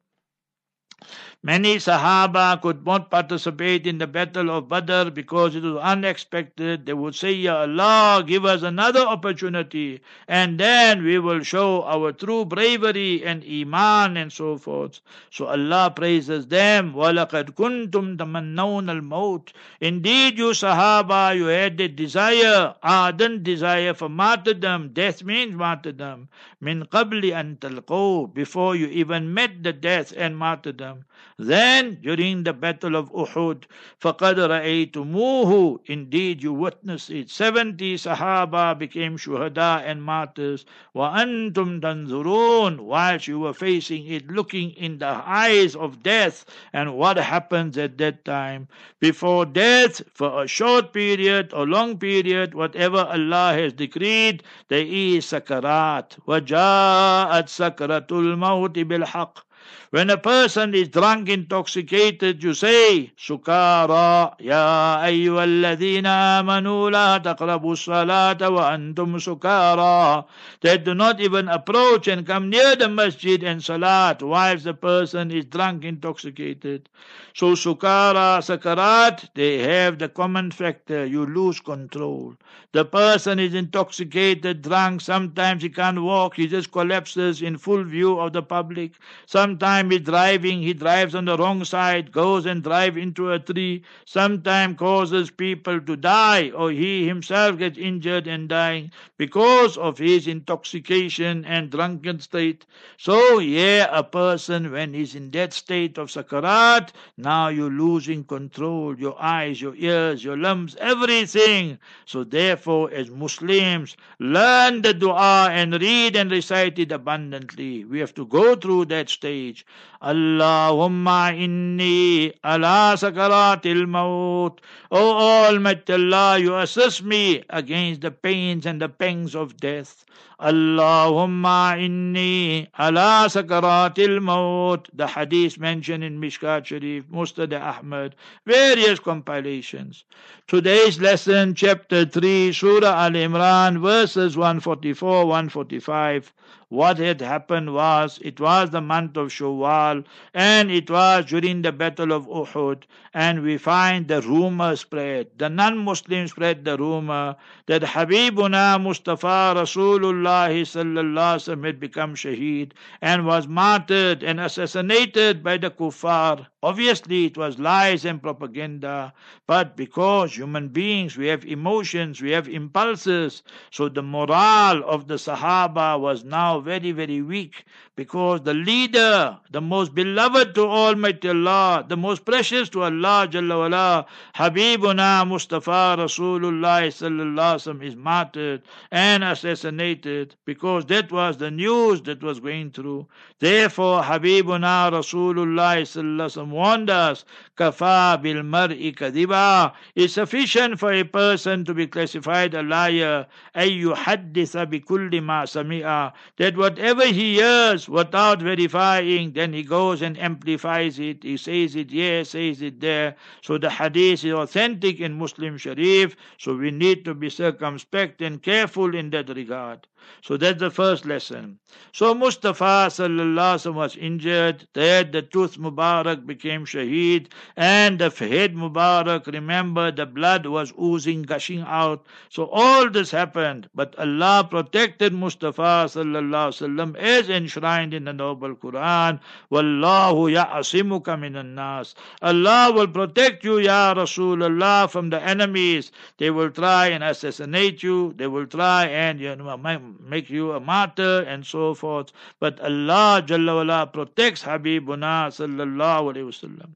Many 1.42 1.76
Sahaba 1.76 2.60
could 2.60 2.84
not 2.84 3.08
participate 3.08 3.86
in 3.86 3.98
the 3.98 4.06
battle 4.08 4.50
of 4.50 4.68
Badr 4.68 5.10
because 5.10 5.54
it 5.54 5.62
was 5.62 5.76
unexpected. 5.76 6.86
They 6.86 6.92
would 6.94 7.14
say, 7.14 7.34
Ya 7.34 7.60
Allah, 7.60 8.24
give 8.26 8.44
us 8.44 8.62
another 8.62 9.02
opportunity 9.02 10.00
and 10.26 10.58
then 10.58 11.04
we 11.04 11.20
will 11.20 11.44
show 11.44 11.84
our 11.84 12.10
true 12.10 12.46
bravery 12.46 13.24
and 13.24 13.44
Iman 13.44 14.16
and 14.16 14.32
so 14.32 14.56
forth. 14.56 15.00
So 15.30 15.46
Allah 15.46 15.92
praises 15.94 16.48
them. 16.48 16.94
وَلَقَدْ 16.94 17.54
كُنْتُمْ 17.54 18.16
تَمَنَّوْنَ 18.16 18.90
الْمَوْتِ 18.90 19.52
Indeed, 19.80 20.38
you 20.38 20.50
Sahaba, 20.50 21.36
you 21.36 21.44
had 21.44 21.78
the 21.78 21.86
desire, 21.86 22.74
ardent 22.82 23.44
desire 23.44 23.94
for 23.94 24.08
martyrdom. 24.08 24.88
Death 24.94 25.22
means 25.22 25.54
martyrdom. 25.54 26.28
مِنْ 26.60 26.88
قَبْلِ 26.88 27.22
أَن 27.22 27.58
تَلْقَوْا 27.58 28.34
Before 28.34 28.74
you 28.74 28.86
even 28.88 29.32
met 29.32 29.62
the 29.62 29.72
death 29.72 30.12
and 30.16 30.36
martyrdom. 30.36 30.89
Then, 31.38 31.98
during 32.02 32.42
the 32.42 32.52
battle 32.52 32.96
of 32.96 33.12
Uhud, 33.12 33.64
فَقَدْ 34.00 34.36
رَأَيْتُمُوهُ 34.36 35.80
Indeed, 35.86 36.42
you 36.42 36.52
witnessed 36.52 37.10
it. 37.10 37.30
Seventy 37.30 37.94
Sahaba 37.96 38.76
became 38.76 39.16
shuhada 39.16 39.82
and 39.84 40.02
martyrs. 40.02 40.64
وَأَنْتُمْ 40.94 41.80
تَنْظُرُونَ 41.80 42.80
Whilst 42.80 43.28
you 43.28 43.38
were 43.40 43.52
facing 43.52 44.06
it, 44.06 44.28
looking 44.30 44.70
in 44.72 44.98
the 44.98 45.06
eyes 45.06 45.76
of 45.76 46.02
death. 46.02 46.44
And 46.72 46.94
what 46.96 47.16
happens 47.16 47.78
at 47.78 47.98
that 47.98 48.24
time? 48.24 48.66
Before 48.98 49.46
death, 49.46 50.02
for 50.14 50.42
a 50.42 50.48
short 50.48 50.92
period 50.92 51.52
or 51.52 51.66
long 51.66 51.98
period, 51.98 52.54
whatever 52.54 52.98
Allah 52.98 53.52
has 53.54 53.72
decreed, 53.72 54.42
there 54.68 54.84
is 54.86 55.26
sakarat. 55.26 56.18
وَجَاءَتْ 56.26 57.46
سَكْرَةُ 57.48 58.08
الْمَوْتِ 58.08 58.72
بِالْحَقِّ 58.72 59.42
when 59.91 60.09
a 60.09 60.17
person 60.17 60.73
is 60.73 60.87
drunk, 60.87 61.27
intoxicated, 61.27 62.41
you 62.41 62.53
say, 62.53 63.11
Sukara, 63.17 64.33
Ya 64.39 64.97
ayyuhalladhina 65.03 66.39
amanu 66.39 66.89
la 66.89 67.19
taqrabu 67.19 67.75
salata 67.75 68.49
wa 68.49 68.71
antum 68.71 69.19
sukara. 69.19 70.25
That 70.61 70.85
do 70.85 70.93
not 70.93 71.19
even 71.19 71.49
approach 71.49 72.07
and 72.07 72.25
come 72.25 72.49
near 72.49 72.77
the 72.77 72.87
masjid 72.87 73.43
and 73.43 73.61
salat 73.61 74.23
whilst 74.23 74.63
the 74.63 74.73
person 74.73 75.29
is 75.29 75.43
drunk, 75.45 75.83
intoxicated. 75.83 76.87
So 77.33 77.53
sukara, 77.53 78.39
sakarat, 78.39 79.27
they 79.33 79.57
have 79.57 79.99
the 79.99 80.07
common 80.07 80.51
factor, 80.51 81.05
you 81.05 81.25
lose 81.25 81.59
control. 81.59 82.35
The 82.71 82.85
person 82.85 83.39
is 83.39 83.53
intoxicated, 83.53 84.61
drunk, 84.61 85.01
sometimes 85.01 85.63
he 85.63 85.69
can't 85.69 86.01
walk, 86.01 86.35
he 86.35 86.47
just 86.47 86.71
collapses 86.71 87.41
in 87.41 87.57
full 87.57 87.83
view 87.83 88.17
of 88.17 88.31
the 88.31 88.41
public. 88.41 88.93
Sometimes 89.25 89.80
Sometime 89.81 89.97
he's 89.97 90.05
driving, 90.05 90.61
he 90.61 90.73
drives 90.73 91.15
on 91.15 91.25
the 91.25 91.35
wrong 91.37 91.65
side, 91.65 92.11
goes 92.11 92.45
and 92.45 92.61
drive 92.61 92.97
into 92.97 93.31
a 93.31 93.39
tree. 93.39 93.83
Sometime 94.05 94.75
causes 94.75 95.31
people 95.31 95.81
to 95.81 95.95
die, 95.95 96.51
or 96.51 96.69
he 96.69 97.07
himself 97.07 97.57
gets 97.57 97.79
injured 97.79 98.27
and 98.27 98.47
dying 98.47 98.91
because 99.17 99.77
of 99.77 99.97
his 99.97 100.27
intoxication 100.27 101.43
and 101.45 101.71
drunken 101.71 102.19
state. 102.19 102.67
So, 102.97 103.39
yeah, 103.39 103.87
a 103.91 104.03
person 104.03 104.71
when 104.71 104.93
he's 104.93 105.15
in 105.15 105.31
that 105.31 105.51
state 105.53 105.97
of 105.97 106.09
sakarat, 106.09 106.91
now 107.17 107.47
you're 107.47 107.71
losing 107.71 108.23
control, 108.23 108.95
your 108.99 109.19
eyes, 109.19 109.61
your 109.61 109.75
ears, 109.75 110.23
your 110.23 110.37
limbs, 110.37 110.75
everything. 110.75 111.79
So 112.05 112.23
therefore, 112.23 112.91
as 112.91 113.09
Muslims, 113.09 113.95
learn 114.19 114.81
the 114.83 114.93
dua 114.93 115.49
and 115.51 115.73
read 115.81 116.15
and 116.15 116.29
recite 116.31 116.77
it 116.77 116.91
abundantly. 116.91 117.83
We 117.85 117.99
have 117.99 118.13
to 118.15 118.25
go 118.27 118.55
through 118.55 118.85
that 118.85 119.09
stage. 119.09 119.65
Allahumma 120.01 121.31
inni 121.31 122.33
ala 122.43 122.95
sakaratil 122.97 123.87
maut. 123.87 124.59
O 124.89 125.45
Almighty 125.45 125.93
Allah, 125.93 126.39
you 126.39 126.55
assist 126.55 127.03
me 127.03 127.43
against 127.51 128.01
the 128.01 128.09
pains 128.09 128.65
and 128.65 128.81
the 128.81 128.89
pangs 128.89 129.35
of 129.35 129.57
death. 129.57 130.03
Allahumma 130.39 131.77
inni 131.77 132.67
ala 132.79 133.27
sakaratil 133.29 134.19
maut. 134.23 134.89
The 134.91 135.05
hadith 135.05 135.59
mentioned 135.59 136.03
in 136.03 136.19
Mishkat 136.19 136.65
Sharif, 136.65 137.05
Musnad 137.05 137.53
Ahmad, 137.53 138.15
various 138.47 138.99
compilations. 138.99 140.03
Today's 140.47 140.99
lesson, 140.99 141.53
chapter 141.53 142.05
3, 142.05 142.51
Surah 142.53 143.05
Al 143.05 143.11
Imran, 143.11 143.79
verses 143.79 144.35
144 144.35 145.27
145. 145.27 146.33
What 146.71 146.97
had 146.97 147.19
happened 147.19 147.73
was 147.73 148.17
it 148.21 148.39
was 148.39 148.69
the 148.69 148.79
month 148.79 149.17
of 149.17 149.27
Shawwal 149.27 150.05
and 150.33 150.71
it 150.71 150.89
was 150.89 151.25
during 151.25 151.63
the 151.63 151.73
battle 151.73 152.13
of 152.13 152.27
Uhud 152.29 152.83
and 153.13 153.41
we 153.43 153.57
find 153.57 154.07
the 154.07 154.21
rumor 154.21 154.77
spread. 154.77 155.27
The 155.37 155.49
non-Muslims 155.49 156.31
spread 156.31 156.63
the 156.63 156.77
rumor 156.77 157.35
that 157.65 157.81
Habibuna 157.81 158.81
Mustafa 158.81 159.53
Rasulullah 159.57 160.49
sallallahu 160.49 161.65
had 161.65 161.77
become 161.81 162.15
shaheed 162.15 162.71
and 163.01 163.25
was 163.25 163.47
martyred 163.49 164.23
and 164.23 164.39
assassinated 164.39 165.43
by 165.43 165.57
the 165.57 165.71
kuffar. 165.71 166.47
Obviously 166.63 167.25
it 167.25 167.37
was 167.37 167.59
lies 167.59 168.05
and 168.05 168.21
propaganda, 168.21 169.13
but 169.47 169.75
because 169.75 170.37
human 170.37 170.69
beings 170.69 171.17
we 171.17 171.27
have 171.27 171.45
emotions, 171.45 172.21
we 172.21 172.31
have 172.31 172.47
impulses, 172.47 173.43
so 173.71 173.89
the 173.89 174.01
morale 174.03 174.83
of 174.85 175.07
the 175.07 175.15
Sahaba 175.15 175.99
was 175.99 176.23
now 176.23 176.59
very, 176.59 176.91
very 176.91 177.21
weak 177.21 177.65
because 177.95 178.41
the 178.41 178.53
leader, 178.53 179.37
the 179.51 179.59
most 179.59 179.93
beloved 179.93 180.55
to 180.55 180.65
Almighty 180.65 181.27
Allah, 181.27 181.85
the 181.87 181.97
most 181.97 182.23
precious 182.23 182.69
to 182.69 182.83
Allah 182.83 183.27
Jalla 183.29 183.57
wala, 183.59 184.05
Habibuna 184.35 185.27
Mustafa 185.27 185.97
Rasulullah 185.99 186.87
sallallahu 186.87 187.83
is 187.83 187.95
martyred 187.97 188.61
and 188.91 189.23
assassinated 189.23 190.35
because 190.45 190.85
that 190.85 191.11
was 191.11 191.37
the 191.37 191.51
news 191.51 192.01
that 192.03 192.23
was 192.23 192.39
going 192.39 192.71
through. 192.71 193.07
Therefore, 193.39 194.01
Habibuna 194.01 194.89
Rasulullah 194.91 195.81
sallallahu 195.81 196.49
warned 196.49 196.89
us, 196.89 197.25
Kafa 197.57 198.21
bil 198.21 198.41
mar'i 198.43 198.95
kadiba. 198.95 199.73
It's 199.95 200.13
sufficient 200.13 200.79
for 200.79 200.93
a 200.93 201.03
person 201.03 201.65
to 201.65 201.73
be 201.73 201.87
classified 201.87 202.53
a 202.53 202.63
liar. 202.63 203.27
Ayyu 203.55 203.93
haddisa 203.95 204.69
bi 204.69 204.79
kulli 204.79 205.21
ma 205.21 205.43
sami'a. 205.43 206.13
That 206.37 206.55
whatever 206.55 207.05
he 207.05 207.35
hears 207.35 207.80
without 207.89 208.41
verifying, 208.41 209.33
then 209.33 209.53
he 209.53 209.63
goes 209.63 210.01
and 210.01 210.17
amplifies 210.17 210.99
it. 210.99 211.23
He 211.23 211.37
says 211.37 211.75
it 211.75 211.91
here, 211.91 212.23
says 212.23 212.61
it 212.61 212.79
there. 212.79 213.15
So 213.41 213.57
the 213.57 213.69
hadith 213.69 214.23
is 214.23 214.33
authentic 214.33 214.99
in 214.99 215.13
Muslim 215.13 215.57
Sharif. 215.57 216.15
So 216.37 216.55
we 216.55 216.71
need 216.71 217.05
to 217.05 217.13
be 217.13 217.29
circumspect 217.29 218.21
and 218.21 218.41
careful 218.41 218.95
in 218.95 219.09
that 219.11 219.29
regard. 219.29 219.87
So 220.21 220.37
that's 220.37 220.59
the 220.59 220.69
first 220.69 221.05
lesson. 221.05 221.59
So 221.93 222.13
Mustafa 222.13 222.87
sallallahu 222.89 223.73
was 223.73 223.95
injured. 223.95 224.67
There 224.73 225.03
the 225.03 225.21
tooth 225.21 225.57
Mubarak 225.57 226.25
became 226.25 226.65
shaheed, 226.65 227.27
and 227.57 227.99
the 227.99 228.09
head 228.09 228.55
Mubarak. 228.55 229.27
Remember, 229.27 229.91
the 229.91 230.05
blood 230.05 230.45
was 230.45 230.73
oozing, 230.81 231.23
gushing 231.23 231.61
out. 231.61 232.05
So 232.29 232.45
all 232.51 232.89
this 232.89 233.11
happened, 233.11 233.69
but 233.73 233.97
Allah 233.97 234.47
protected 234.49 235.13
Mustafa 235.13 235.87
sallallahu 235.87 236.95
as 236.97 237.29
enshrined 237.29 237.93
in 237.93 238.05
the 238.05 238.13
noble 238.13 238.55
Quran. 238.55 239.19
Wallahu 239.51 240.31
ya'asimuka 240.31 241.19
minan 241.19 241.55
nas. 241.55 241.95
Allah 242.21 242.71
will 242.73 242.87
protect 242.87 243.43
you, 243.43 243.59
Ya 243.59 243.93
Rasulullah, 243.93 244.89
from 244.89 245.09
the 245.09 245.21
enemies. 245.21 245.91
They 246.17 246.31
will 246.31 246.51
try 246.51 246.87
and 246.87 247.03
assassinate 247.03 247.83
you. 247.83 248.13
They 248.17 248.27
will 248.27 248.47
try 248.47 248.85
and 248.87 249.19
you 249.19 249.35
know, 249.35 249.57
make 249.99 250.29
you 250.29 250.51
a 250.53 250.59
martyr 250.59 251.21
and 251.27 251.45
so 251.45 251.73
forth. 251.73 252.11
But 252.39 252.59
Allah 252.59 253.23
Jalla 253.25 253.55
wala 253.55 253.87
protects 253.87 254.43
Habibuna 254.43 255.29
sallallahu 255.29 256.13
alayhi 256.13 256.29
wasallam. 256.31 256.75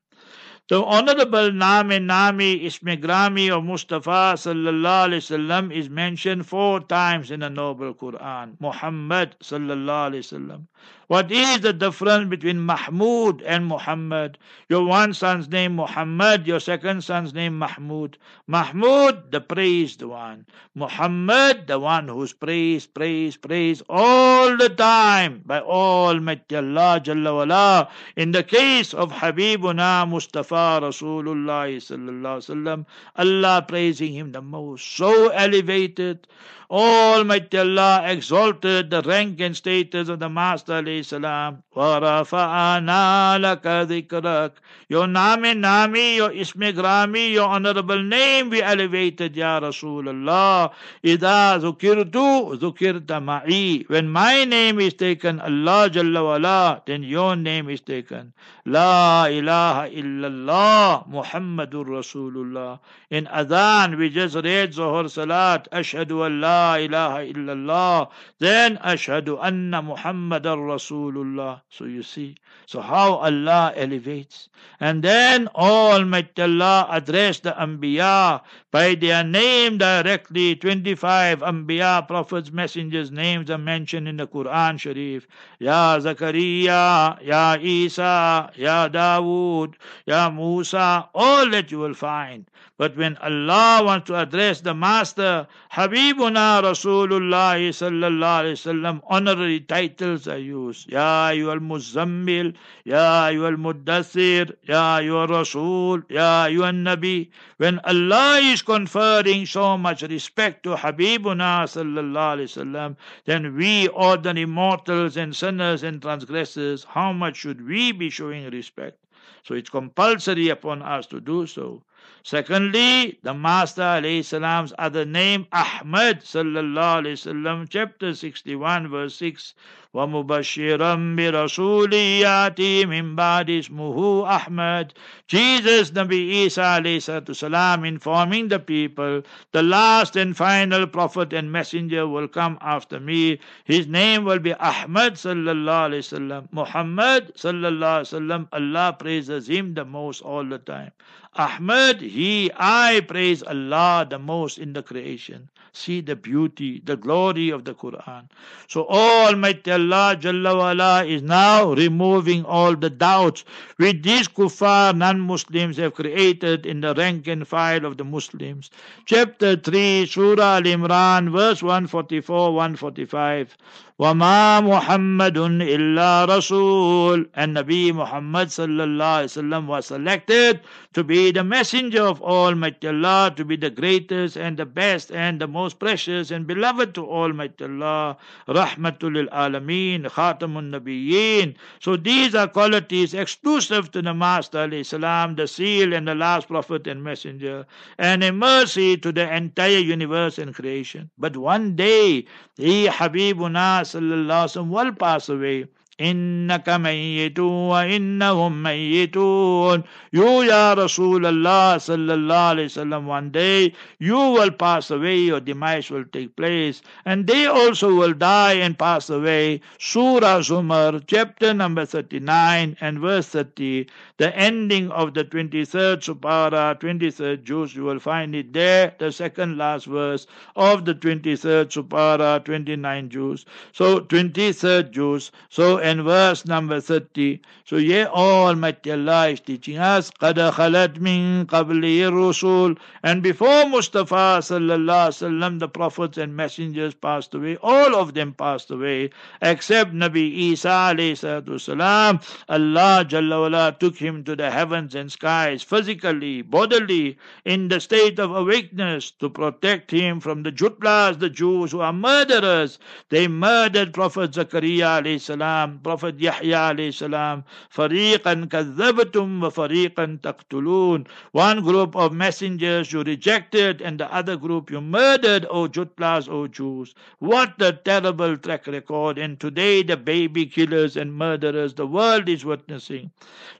The 0.67 0.83
Honorable 0.83 1.51
Nami 1.51 1.99
Nami 1.99 2.61
Ismi 2.61 2.99
Grami 2.99 3.55
of 3.55 3.63
Mustafa 3.63 4.33
sallallahu 4.33 5.09
alaihi 5.09 5.21
wasallam 5.21 5.71
is 5.71 5.89
mentioned 5.91 6.47
four 6.47 6.79
times 6.79 7.29
in 7.29 7.41
the 7.41 7.49
Noble 7.51 7.93
Quran. 7.93 8.55
Muhammad 8.59 9.35
sallallahu 9.43 10.09
alaihi 10.09 10.25
wasallam. 10.25 10.65
What 11.07 11.31
is 11.31 11.61
the 11.61 11.71
difference 11.71 12.29
between 12.29 12.59
Mahmud 12.59 13.43
and 13.43 13.67
Muhammad? 13.67 14.39
Your 14.69 14.85
one 14.85 15.13
son's 15.13 15.47
name 15.47 15.75
Muhammad, 15.75 16.47
your 16.47 16.59
second 16.59 17.03
son's 17.03 17.31
name 17.31 17.59
Mahmud. 17.59 18.17
Mahmud, 18.47 19.31
the 19.31 19.39
praised 19.39 20.01
one. 20.01 20.47
Muhammad, 20.73 21.67
the 21.67 21.77
one 21.77 22.07
who's 22.07 22.33
praised, 22.33 22.93
praised, 22.95 23.41
praised 23.41 23.83
all 23.87 24.57
the 24.57 24.69
time 24.69 25.43
by 25.45 25.61
Almighty 25.61 26.55
Allah 26.55 26.99
Jalla 27.03 27.35
wala. 27.35 27.89
In 28.15 28.31
the 28.31 28.43
case 28.43 28.93
of 28.93 29.11
Habibuna 29.11 30.09
Mustafa 30.09 30.79
Rasulullah 30.81 31.69
sallallahu 31.69 32.41
wasallam, 32.41 32.85
Allah 33.15 33.63
praising 33.67 34.13
him 34.13 34.31
the 34.31 34.41
most, 34.41 34.97
so 34.97 35.29
elevated. 35.29 36.27
Almighty 36.69 37.59
Allah 37.59 38.03
exalted 38.07 38.89
the 38.89 39.03
rank 39.03 39.39
and 39.39 39.55
status 39.55 40.09
of 40.09 40.19
the 40.19 40.29
Master 40.29 40.81
salam. 41.03 41.63
وَرَفَعَنَا 41.75 43.37
لَكَ 43.39 43.65
ذِكْرَكَ 43.87 44.51
Your 44.89 45.07
name, 45.07 45.59
nami, 45.59 46.15
your 46.15 46.29
ismi 46.29 46.73
grami, 46.73 47.31
your 47.31 47.47
honorable 47.47 48.01
name 48.01 48.49
we 48.49 48.61
elevated, 48.61 49.35
Ya 49.35 49.59
Rasulullah. 49.59 50.71
إِذَا 51.03 51.57
ذُكِرْتُ 51.59 52.59
ذُكِرْتَ 52.59 53.07
مَعِي 53.07 53.89
When 53.89 54.09
my 54.09 54.45
name 54.45 54.79
is 54.79 54.93
taken, 54.93 55.39
Allah 55.39 55.89
Jalla 55.89 56.23
wala, 56.23 56.81
then 56.85 57.03
your 57.03 57.35
name 57.35 57.69
is 57.69 57.81
taken. 57.81 58.33
La 58.67 59.25
ilaha 59.27 59.89
illallah 59.89 61.07
Muhammadur 61.07 61.85
Rasulullah. 61.85 62.79
In 63.11 63.25
Adhan 63.27 63.97
we 63.97 64.09
just 64.09 64.35
read 64.35 64.71
Zuhur 64.73 65.09
Salat, 65.09 65.67
Ashhadu 65.71 66.25
an 66.25 66.41
la 66.41 66.75
ilaha 66.75 67.31
illallah, 67.31 68.09
then 68.39 68.77
Ashhadu 68.77 69.37
anna 69.39 69.83
Muhammadar 69.83 70.57
Rasulullah. 70.57 70.84
So 70.87 71.85
you 71.85 72.03
see, 72.03 72.35
so 72.65 72.81
how 72.81 73.15
Allah 73.15 73.73
elevates. 73.75 74.49
And 74.79 75.03
then 75.03 75.47
Almighty 75.55 76.41
Allah 76.41 76.87
addressed 76.89 77.43
the 77.43 77.51
Anbiya 77.51 78.41
by 78.71 78.95
their 78.95 79.23
name 79.23 79.77
directly. 79.77 80.55
25 80.55 81.39
Anbiya, 81.39 82.07
prophets, 82.07 82.51
messengers' 82.51 83.11
names 83.11 83.49
are 83.49 83.57
mentioned 83.57 84.07
in 84.07 84.17
the 84.17 84.27
Quran 84.27 84.79
Sharif. 84.79 85.27
Ya 85.59 85.97
Zakaria, 85.99 87.21
Ya 87.21 87.57
Isa, 87.59 88.51
Ya 88.55 88.87
Dawood, 88.89 89.75
Ya 90.05 90.29
Musa, 90.29 91.09
all 91.15 91.49
that 91.49 91.71
you 91.71 91.79
will 91.79 91.93
find. 91.93 92.45
But 92.77 92.97
when 92.97 93.15
Allah 93.17 93.81
wants 93.85 94.07
to 94.07 94.19
address 94.19 94.59
the 94.59 94.73
Master, 94.73 95.47
Habibuna 95.71 96.61
Rasulullah 96.61 97.55
sallallahu 97.55 98.43
alayhi 98.43 98.59
wasallam, 98.59 99.01
honorary 99.07 99.61
titles 99.61 100.27
are 100.27 100.37
used. 100.37 100.74
Ya 100.87 101.29
ayyuhal 101.31 101.59
muzammil, 101.59 102.53
Ya 102.83 103.27
ayyuhal 103.29 103.57
muddathir, 103.57 104.55
Ya 104.67 104.97
ayyuhal 104.97 105.29
rasul, 105.29 106.03
Ya 106.09 106.43
ayyuhal 106.45 106.75
nabi. 106.83 107.29
When 107.57 107.79
Allah 107.85 108.39
is 108.41 108.61
conferring 108.61 109.45
so 109.45 109.77
much 109.77 110.01
respect 110.01 110.63
to 110.63 110.75
Habibuna 110.75 111.63
sallallahu 111.65 112.35
alayhi 112.35 112.51
wasallam, 112.51 112.97
then 113.23 113.55
we 113.55 113.87
ordinary 113.87 114.45
mortals 114.45 115.15
and 115.15 115.35
sinners 115.35 115.83
and 115.83 116.01
transgressors, 116.01 116.83
how 116.83 117.13
much 117.13 117.37
should 117.37 117.65
we 117.65 117.91
be 117.91 118.09
showing 118.09 118.49
respect? 118.49 118.99
So 119.43 119.53
it's 119.53 119.69
compulsory 119.69 120.49
upon 120.49 120.81
us 120.81 121.05
to 121.07 121.21
do 121.21 121.45
so. 121.45 121.83
Secondly, 122.23 123.19
the 123.21 123.35
Master 123.35 123.83
alayhi 123.83 124.73
other 124.79 125.05
name 125.05 125.45
Ahmad 125.51 126.21
sallallahu 126.21 127.03
alayhi 127.03 127.13
wasallam, 127.13 127.69
chapter 127.69 128.15
61, 128.15 128.87
verse 128.89 129.15
6. 129.17 129.53
ومبشرا 129.94 130.94
برسول 131.16 131.92
ياتي 131.92 132.86
من 132.86 133.16
بعد 133.16 133.50
اسمه 133.50 134.26
Ahmad. 134.26 134.94
Jesus 135.26 135.90
Nabi 135.90 136.44
Isa 136.46 136.78
alayhi 136.78 137.34
salam 137.34 137.84
informing 137.84 138.48
the 138.48 138.58
people, 138.60 139.22
the 139.52 139.62
last 139.62 140.14
and 140.16 140.36
final 140.36 140.86
prophet 140.86 141.32
and 141.32 141.50
messenger 141.50 142.06
will 142.06 142.28
come 142.28 142.56
after 142.60 143.00
me. 143.00 143.40
His 143.64 143.88
name 143.88 144.24
will 144.24 144.38
be 144.38 144.54
Ahmad 144.54 145.14
sallallahu 145.14 145.90
alayhi 145.90 146.06
wasallam. 146.06 146.48
Muhammad 146.52 147.32
sallallahu 147.34 148.00
alayhi 148.00 148.14
wasallam. 148.14 148.48
Allah 148.52 148.96
praises 148.98 149.48
him 149.48 149.74
the 149.74 149.84
most 149.84 150.22
all 150.22 150.44
the 150.44 150.58
time. 150.58 150.92
Ahmad, 151.36 152.00
he, 152.00 152.50
I 152.56 153.00
praise 153.06 153.42
Allah 153.42 154.06
the 154.08 154.18
most 154.18 154.58
in 154.58 154.72
the 154.72 154.82
creation. 154.82 155.48
See 155.72 156.00
the 156.00 156.16
beauty, 156.16 156.82
the 156.84 156.96
glory 156.96 157.50
of 157.50 157.64
the 157.64 157.74
Quran. 157.74 158.28
So 158.66 158.86
Almighty 158.88 159.70
Allah 159.70 159.83
Jalla 159.89 160.55
wala 160.57 161.05
is 161.05 161.21
now 161.21 161.73
removing 161.73 162.43
all 162.45 162.75
the 162.75 162.89
doubts 162.89 163.43
which 163.77 164.01
these 164.01 164.27
kuffar 164.27 164.95
non-Muslims 164.95 165.77
have 165.77 165.93
created 165.93 166.65
in 166.65 166.81
the 166.81 166.93
rank 166.95 167.27
and 167.27 167.47
file 167.47 167.85
of 167.85 167.97
the 167.97 168.03
Muslims. 168.03 168.69
Chapter 169.05 169.55
3, 169.55 170.05
Surah 170.05 170.57
Al-Imran, 170.57 171.31
verse 171.31 171.61
144, 171.61 172.53
145. 172.53 173.57
وما 173.98 174.60
محمد 174.60 175.36
إلا 175.60 176.24
رسول 176.24 177.28
and 177.34 177.56
Nabi 177.56 177.92
Muhammad 177.92 178.48
sallallahu 178.48 179.28
alaihi 179.28 179.32
wasallam 179.36 179.66
was 179.66 179.86
selected 179.86 180.60
to 180.94 181.04
be 181.04 181.30
the 181.30 181.44
messenger 181.44 182.02
of 182.02 182.22
Almighty 182.22 182.88
Allah 182.88 183.32
to 183.36 183.44
be 183.44 183.56
the 183.56 183.68
greatest 183.68 184.36
and 184.36 184.56
the 184.56 184.64
best 184.64 185.12
and 185.12 185.38
the 185.40 185.46
most 185.46 185.78
precious 185.78 186.30
and 186.30 186.46
beloved 186.46 186.94
to 186.94 187.04
Almighty 187.06 187.64
Allah. 187.64 188.16
Rahmatul 188.48 189.28
Alameen, 189.28 190.06
Khatamun 190.06 190.70
Nabiyeen. 190.70 191.54
So 191.80 191.96
these 191.96 192.34
are 192.34 192.48
qualities 192.48 193.14
exclusive 193.14 193.90
to 193.92 194.02
the 194.02 194.14
Master 194.14 194.68
salam, 194.82 195.36
the 195.36 195.46
seal 195.46 195.92
and 195.92 196.08
the 196.08 196.14
last 196.14 196.48
prophet 196.48 196.86
and 196.86 197.04
messenger, 197.04 197.66
and 197.98 198.24
a 198.24 198.32
mercy 198.32 198.96
to 198.96 199.12
the 199.12 199.32
entire 199.34 199.78
universe 199.78 200.38
and 200.38 200.54
creation. 200.54 201.10
But 201.18 201.36
one 201.36 201.76
day, 201.76 202.24
he 202.56 202.86
Habibuna 202.88 203.83
صلی 203.93 204.13
الله 204.19 204.43
وسلم 204.49 204.73
ول 204.77 204.91
پاس 205.03 205.29
وي 205.43 205.55
إنك 206.01 206.69
ميت 206.69 207.39
وإنهم 207.39 208.63
ميتون 208.63 209.83
You 210.11 210.43
Ya 210.43 210.75
Rasulullah 210.75 211.75
sallallahu 211.75 212.55
alayhi 212.55 212.69
wasallam 212.71 213.05
one 213.05 213.31
day 213.31 213.73
you 213.99 214.15
will 214.17 214.51
pass 214.51 214.91
away 214.91 215.17
your 215.17 215.39
demise 215.39 215.89
will 215.89 216.05
take 216.05 216.35
place 216.35 216.81
and 217.05 217.27
they 217.27 217.45
also 217.45 217.93
will 217.93 218.13
die 218.13 218.53
and 218.53 218.77
pass 218.77 219.09
away 219.09 219.61
Surah 219.79 220.39
Zumar 220.39 221.01
chapter 221.07 221.53
number 221.53 221.85
39 221.85 222.77
and 222.81 222.99
verse 222.99 223.27
30 223.27 223.87
the 224.17 224.35
ending 224.37 224.89
of 224.91 225.13
the 225.13 225.23
23rd 225.25 225.99
Supara 226.01 226.79
23rd 226.79 227.43
Juz. 227.43 227.75
you 227.75 227.83
will 227.83 227.99
find 227.99 228.35
it 228.35 228.53
there 228.53 228.93
the 228.99 229.11
second 229.11 229.57
last 229.57 229.85
verse 229.85 230.27
of 230.55 230.85
the 230.85 230.93
23rd 230.95 231.67
Supara 231.71 232.43
29 232.43 233.09
Juz. 233.09 233.45
so 233.73 233.99
23rd 233.99 234.91
Juz. 234.91 235.31
so 235.49 235.77
in 235.84 236.02
verse 236.04 236.44
number 236.46 236.80
30. 236.80 237.40
So 237.64 237.76
yeah, 237.76 238.06
Almighty 238.06 238.92
Allah 238.92 239.28
is 239.28 239.40
teaching 239.40 239.78
us, 239.78 240.10
قَدْ 240.10 240.34
خَلَتْ 240.52 240.98
مِن 240.98 241.46
قَبْلِهِ 241.46 242.10
الرُّسُولُ 242.10 242.76
And 243.02 243.22
before 243.22 243.68
Mustafa 243.68 244.40
sallallahu 244.42 245.10
sallam, 245.10 245.58
the 245.58 245.68
prophets 245.68 246.18
and 246.18 246.36
messengers 246.36 246.94
passed 246.94 247.34
away. 247.34 247.56
All 247.62 247.94
of 247.94 248.14
them 248.14 248.32
passed 248.32 248.70
away, 248.70 249.10
except 249.40 249.92
Nabi 249.94 250.32
Isa 250.50 250.68
alayhi 250.68 251.16
salam. 251.60 252.20
Allah 252.48 253.04
Jalla 253.08 253.40
wala 253.40 253.76
took 253.78 253.96
him 253.96 254.24
to 254.24 254.36
the 254.36 254.50
heavens 254.50 254.94
and 254.94 255.10
skies, 255.10 255.62
physically, 255.62 256.42
bodily, 256.42 257.18
in 257.44 257.68
the 257.68 257.80
state 257.80 258.18
of 258.18 258.34
awakeness, 258.34 259.10
to 259.12 259.28
protect 259.30 259.90
him 259.90 260.20
from 260.20 260.42
the 260.42 260.52
Jutlas, 260.52 261.18
the 261.18 261.30
Jews 261.30 261.72
who 261.72 261.80
are 261.80 261.92
murderers. 261.92 262.78
They 263.08 263.28
murdered 263.28 263.92
Prophet 263.94 264.32
Zakaria 264.32 265.02
alayhi 265.02 265.20
salam, 265.20 265.73
Prophet 265.82 266.00
Prophet 266.00 266.20
Yahya 266.20 266.72
alayhi 266.72 266.94
salam, 266.94 267.44
فَرِيقًا 267.74 268.48
كَذَّبْتُمْ 268.48 269.42
وَفَرِيقًا 269.42 270.18
تَقْتُلُونَ 270.22 271.06
One 271.32 271.62
group 271.62 271.94
of 271.94 272.12
messengers 272.12 272.92
you 272.92 273.02
rejected 273.02 273.80
and 273.82 274.00
the 274.00 274.12
other 274.12 274.36
group 274.36 274.70
you 274.70 274.80
murdered, 274.80 275.46
O 275.50 275.68
Jutlas, 275.68 276.28
O 276.28 276.46
Jews. 276.46 276.94
What 277.18 277.60
a 277.60 277.72
terrible 277.72 278.36
track 278.38 278.66
record. 278.66 279.18
And 279.18 279.38
today 279.38 279.82
the 279.82 279.96
baby 279.96 280.46
killers 280.46 280.96
and 280.96 281.14
murderers, 281.14 281.74
the 281.74 281.86
world 281.86 282.28
is 282.28 282.44
witnessing. 282.44 283.10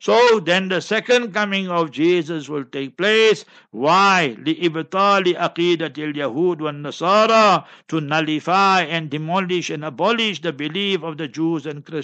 So 0.01 0.41
then 0.41 0.69
the 0.69 0.81
second 0.81 1.35
coming 1.35 1.69
of 1.69 1.91
Jesus 1.91 2.49
will 2.49 2.65
take 2.65 2.97
place. 2.97 3.45
Why? 3.71 4.37
لِإِبْطَالِ 4.41 5.37
أَقِيدَةِ 5.37 5.95
الْيَهُودِ 5.95 6.59
وَالنَّصَارَى 6.59 7.65
To 7.89 8.01
nullify 8.01 8.83
and 8.83 9.11
demolish 9.11 9.71
and 9.71 9.85
abolish 9.85 10.41
the 10.41 10.53
belief 10.53 11.03
of 11.03 11.19
the 11.19 11.29
Jews 11.29 11.67
and 11.67 11.85
Christians. 11.85 12.04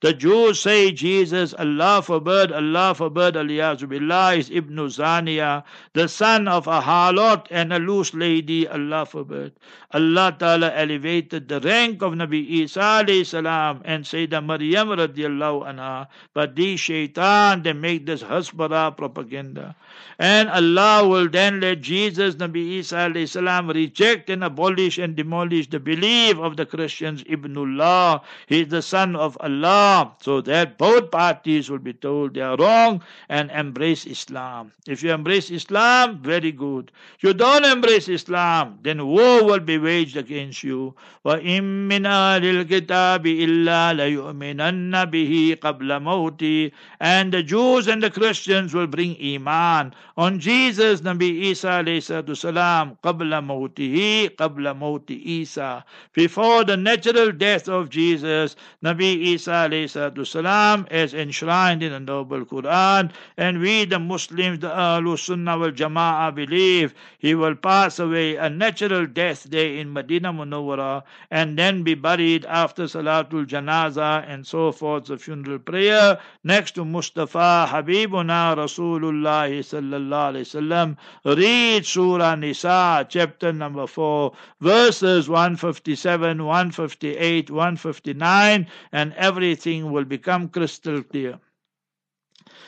The 0.00 0.12
Jews 0.12 0.60
say 0.60 0.92
Jesus, 0.92 1.54
Allah 1.54 2.02
forbid, 2.02 2.52
Allah 2.52 2.94
forbid, 2.94 3.34
Billah 3.34 4.34
is 4.34 4.50
Ibn 4.50 4.76
Zaniya, 4.76 5.64
the 5.92 6.08
son 6.08 6.48
of 6.48 6.66
a 6.66 6.80
harlot 6.80 7.46
and 7.50 7.72
a 7.72 7.78
loose 7.78 8.14
lady, 8.14 8.66
Allah 8.68 9.06
forbid. 9.06 9.52
Allah 9.90 10.36
Ta'ala 10.38 10.70
elevated 10.74 11.48
the 11.48 11.60
rank 11.60 12.02
of 12.02 12.12
Nabi 12.12 12.46
Isa 12.46 13.04
salam 13.24 13.80
and 13.86 14.04
Sayyidah 14.04 14.44
Maryam 14.44 14.88
radiallahu 14.88 15.64
anha. 15.64 16.08
But 16.34 16.56
these 16.56 16.80
shaitan, 16.80 17.62
they 17.62 17.72
make 17.72 18.04
this 18.04 18.22
hasbara 18.22 18.94
propaganda. 18.94 19.74
And 20.18 20.50
Allah 20.50 21.08
will 21.08 21.28
then 21.28 21.60
let 21.60 21.80
Jesus, 21.80 22.34
Nabi 22.34 22.80
Isa 22.80 23.10
salam, 23.26 23.70
reject 23.70 24.28
and 24.28 24.44
abolish 24.44 24.98
and 24.98 25.16
demolish 25.16 25.70
the 25.70 25.80
belief 25.80 26.38
of 26.38 26.56
the 26.56 26.66
Christians. 26.66 27.24
Ibnullah, 27.24 28.20
he 28.46 28.62
is 28.62 28.68
the 28.68 28.82
son 28.82 29.16
of 29.17 29.37
Allah. 29.41 30.13
So 30.21 30.41
that 30.41 30.77
both 30.77 31.11
parties 31.11 31.69
will 31.69 31.79
be 31.79 31.93
told 31.93 32.33
they 32.33 32.41
are 32.41 32.55
wrong 32.57 33.01
and 33.29 33.49
embrace 33.51 34.05
Islam. 34.05 34.71
If 34.87 35.03
you 35.03 35.11
embrace 35.11 35.49
Islam, 35.49 36.19
very 36.21 36.51
good. 36.51 36.91
If 37.17 37.23
you 37.23 37.33
don't 37.33 37.65
embrace 37.65 38.07
Islam, 38.07 38.79
then 38.83 39.05
war 39.07 39.43
will 39.43 39.59
be 39.59 39.77
waged 39.77 40.17
against 40.17 40.63
you. 40.63 40.95
وَإِن 41.25 41.87
مِّنْ 41.89 42.05
أَهْلِ 42.05 42.43
الْكِتَابِ 42.43 43.23
إِلَّا 43.25 43.93
لَيُؤْمِنَنَّ 43.95 45.05
بِهِ 45.11 45.55
قَبْلَ 45.55 45.89
مَوْتِهِ 46.01 46.71
And 46.99 47.33
the 47.33 47.43
Jews 47.43 47.87
and 47.87 48.03
the 48.03 48.11
Christians 48.11 48.73
will 48.73 48.87
bring 48.87 49.15
Iman 49.21 49.93
on 50.17 50.39
Jesus 50.39 51.01
Nabi 51.01 51.49
Isa 51.49 51.81
alayhi 51.81 52.03
salam 52.35 52.97
qabla 53.03 53.41
mawtihi 53.41 54.35
qabla 54.35 54.77
mawti 54.77 55.41
Isa 55.41 55.83
before 56.13 56.63
the 56.63 56.77
natural 56.77 57.31
death 57.31 57.67
of 57.67 57.89
Jesus 57.89 58.55
Nabi 58.83 59.06
Isa 59.14 59.68
alayhi 59.68 60.26
salam 60.26 60.86
as 60.90 61.14
enshrined 61.14 61.82
in 61.82 61.92
the 61.92 62.00
noble 62.00 62.44
Quran. 62.44 63.10
And 63.36 63.60
we 63.60 63.84
the 63.84 63.98
Muslims 63.98 64.60
the 64.60 64.68
Ahlul 64.68 65.18
Sunnah 65.18 65.58
wal 65.58 65.72
Jama'ah 65.72 66.34
believe 66.34 66.94
he 67.18 67.34
will 67.34 67.54
pass 67.54 67.98
away 67.98 68.36
a 68.36 68.48
natural 68.48 69.06
death 69.06 69.48
day 69.50 69.78
in 69.78 69.92
Medina 69.92 70.32
Munawwara 70.32 71.02
and 71.30 71.58
then 71.58 71.82
be 71.82 71.94
buried 71.94 72.44
after 72.46 72.84
Salatul 72.84 73.46
Janaza 73.46 74.24
and 74.28 74.46
so 74.46 74.72
forth 74.72 75.06
the 75.06 75.18
funeral 75.18 75.58
prayer 75.58 76.18
next 76.44 76.72
to 76.72 76.84
Mustafa 76.84 77.68
Habibuna 77.70 78.56
Rasulullah 78.56 79.48
sallallahu 79.48 80.38
sallallahu 80.40 80.96
read 81.24 81.84
Surah 81.86 82.34
Nisa, 82.34 83.06
chapter 83.08 83.52
number 83.52 83.86
4, 83.86 84.32
verses 84.60 85.28
157, 85.28 86.44
158, 86.44 87.50
159, 87.50 88.66
and 88.98 89.14
everything 89.14 89.92
will 89.92 90.04
become 90.04 90.48
crystal 90.48 91.02
clear. 91.04 91.38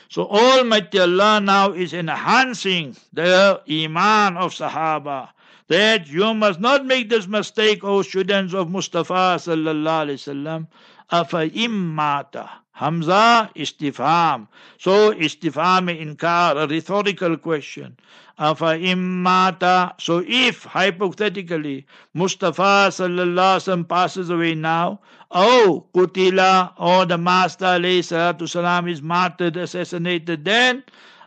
So 0.07 0.27
Almighty 0.27 0.99
Allah 0.99 1.41
now 1.41 1.71
is 1.73 1.91
enhancing 1.93 2.95
the 3.11 3.59
Iman 3.67 4.37
of 4.37 4.53
Sahaba. 4.53 5.29
That 5.67 6.07
you 6.07 6.33
must 6.33 6.59
not 6.59 6.85
make 6.85 7.09
this 7.09 7.27
mistake, 7.27 7.83
O 7.83 8.01
students 8.01 8.53
of 8.53 8.69
Mustafa 8.69 9.39
sallallahu 9.43 10.03
alaihi 10.07 10.19
wasallam. 10.23 10.67
Afa 11.09 11.47
immata. 11.49 12.60
Hamza 12.81 13.51
istifham, 13.55 14.47
So 14.79 15.13
istifham 15.13 15.85
inkar, 15.87 16.63
a 16.63 16.67
rhetorical 16.67 17.37
question. 17.37 17.95
Afa 18.39 18.73
immata. 18.79 19.93
So 20.01 20.23
if 20.27 20.63
hypothetically 20.63 21.85
Mustafa 22.15 22.89
sallallahu 22.89 23.61
alaihi 23.61 23.87
passes 23.87 24.31
away 24.31 24.55
now, 24.55 24.99
oh 25.29 25.85
kutila, 25.93 26.71
or 26.79 27.03
oh, 27.03 27.05
the 27.05 27.19
Master 27.19 27.65
alayhi 27.65 28.03
salam 28.49 28.87
is 28.87 28.99
martyred, 29.03 29.57
assassinated, 29.57 30.43
then 30.43 30.83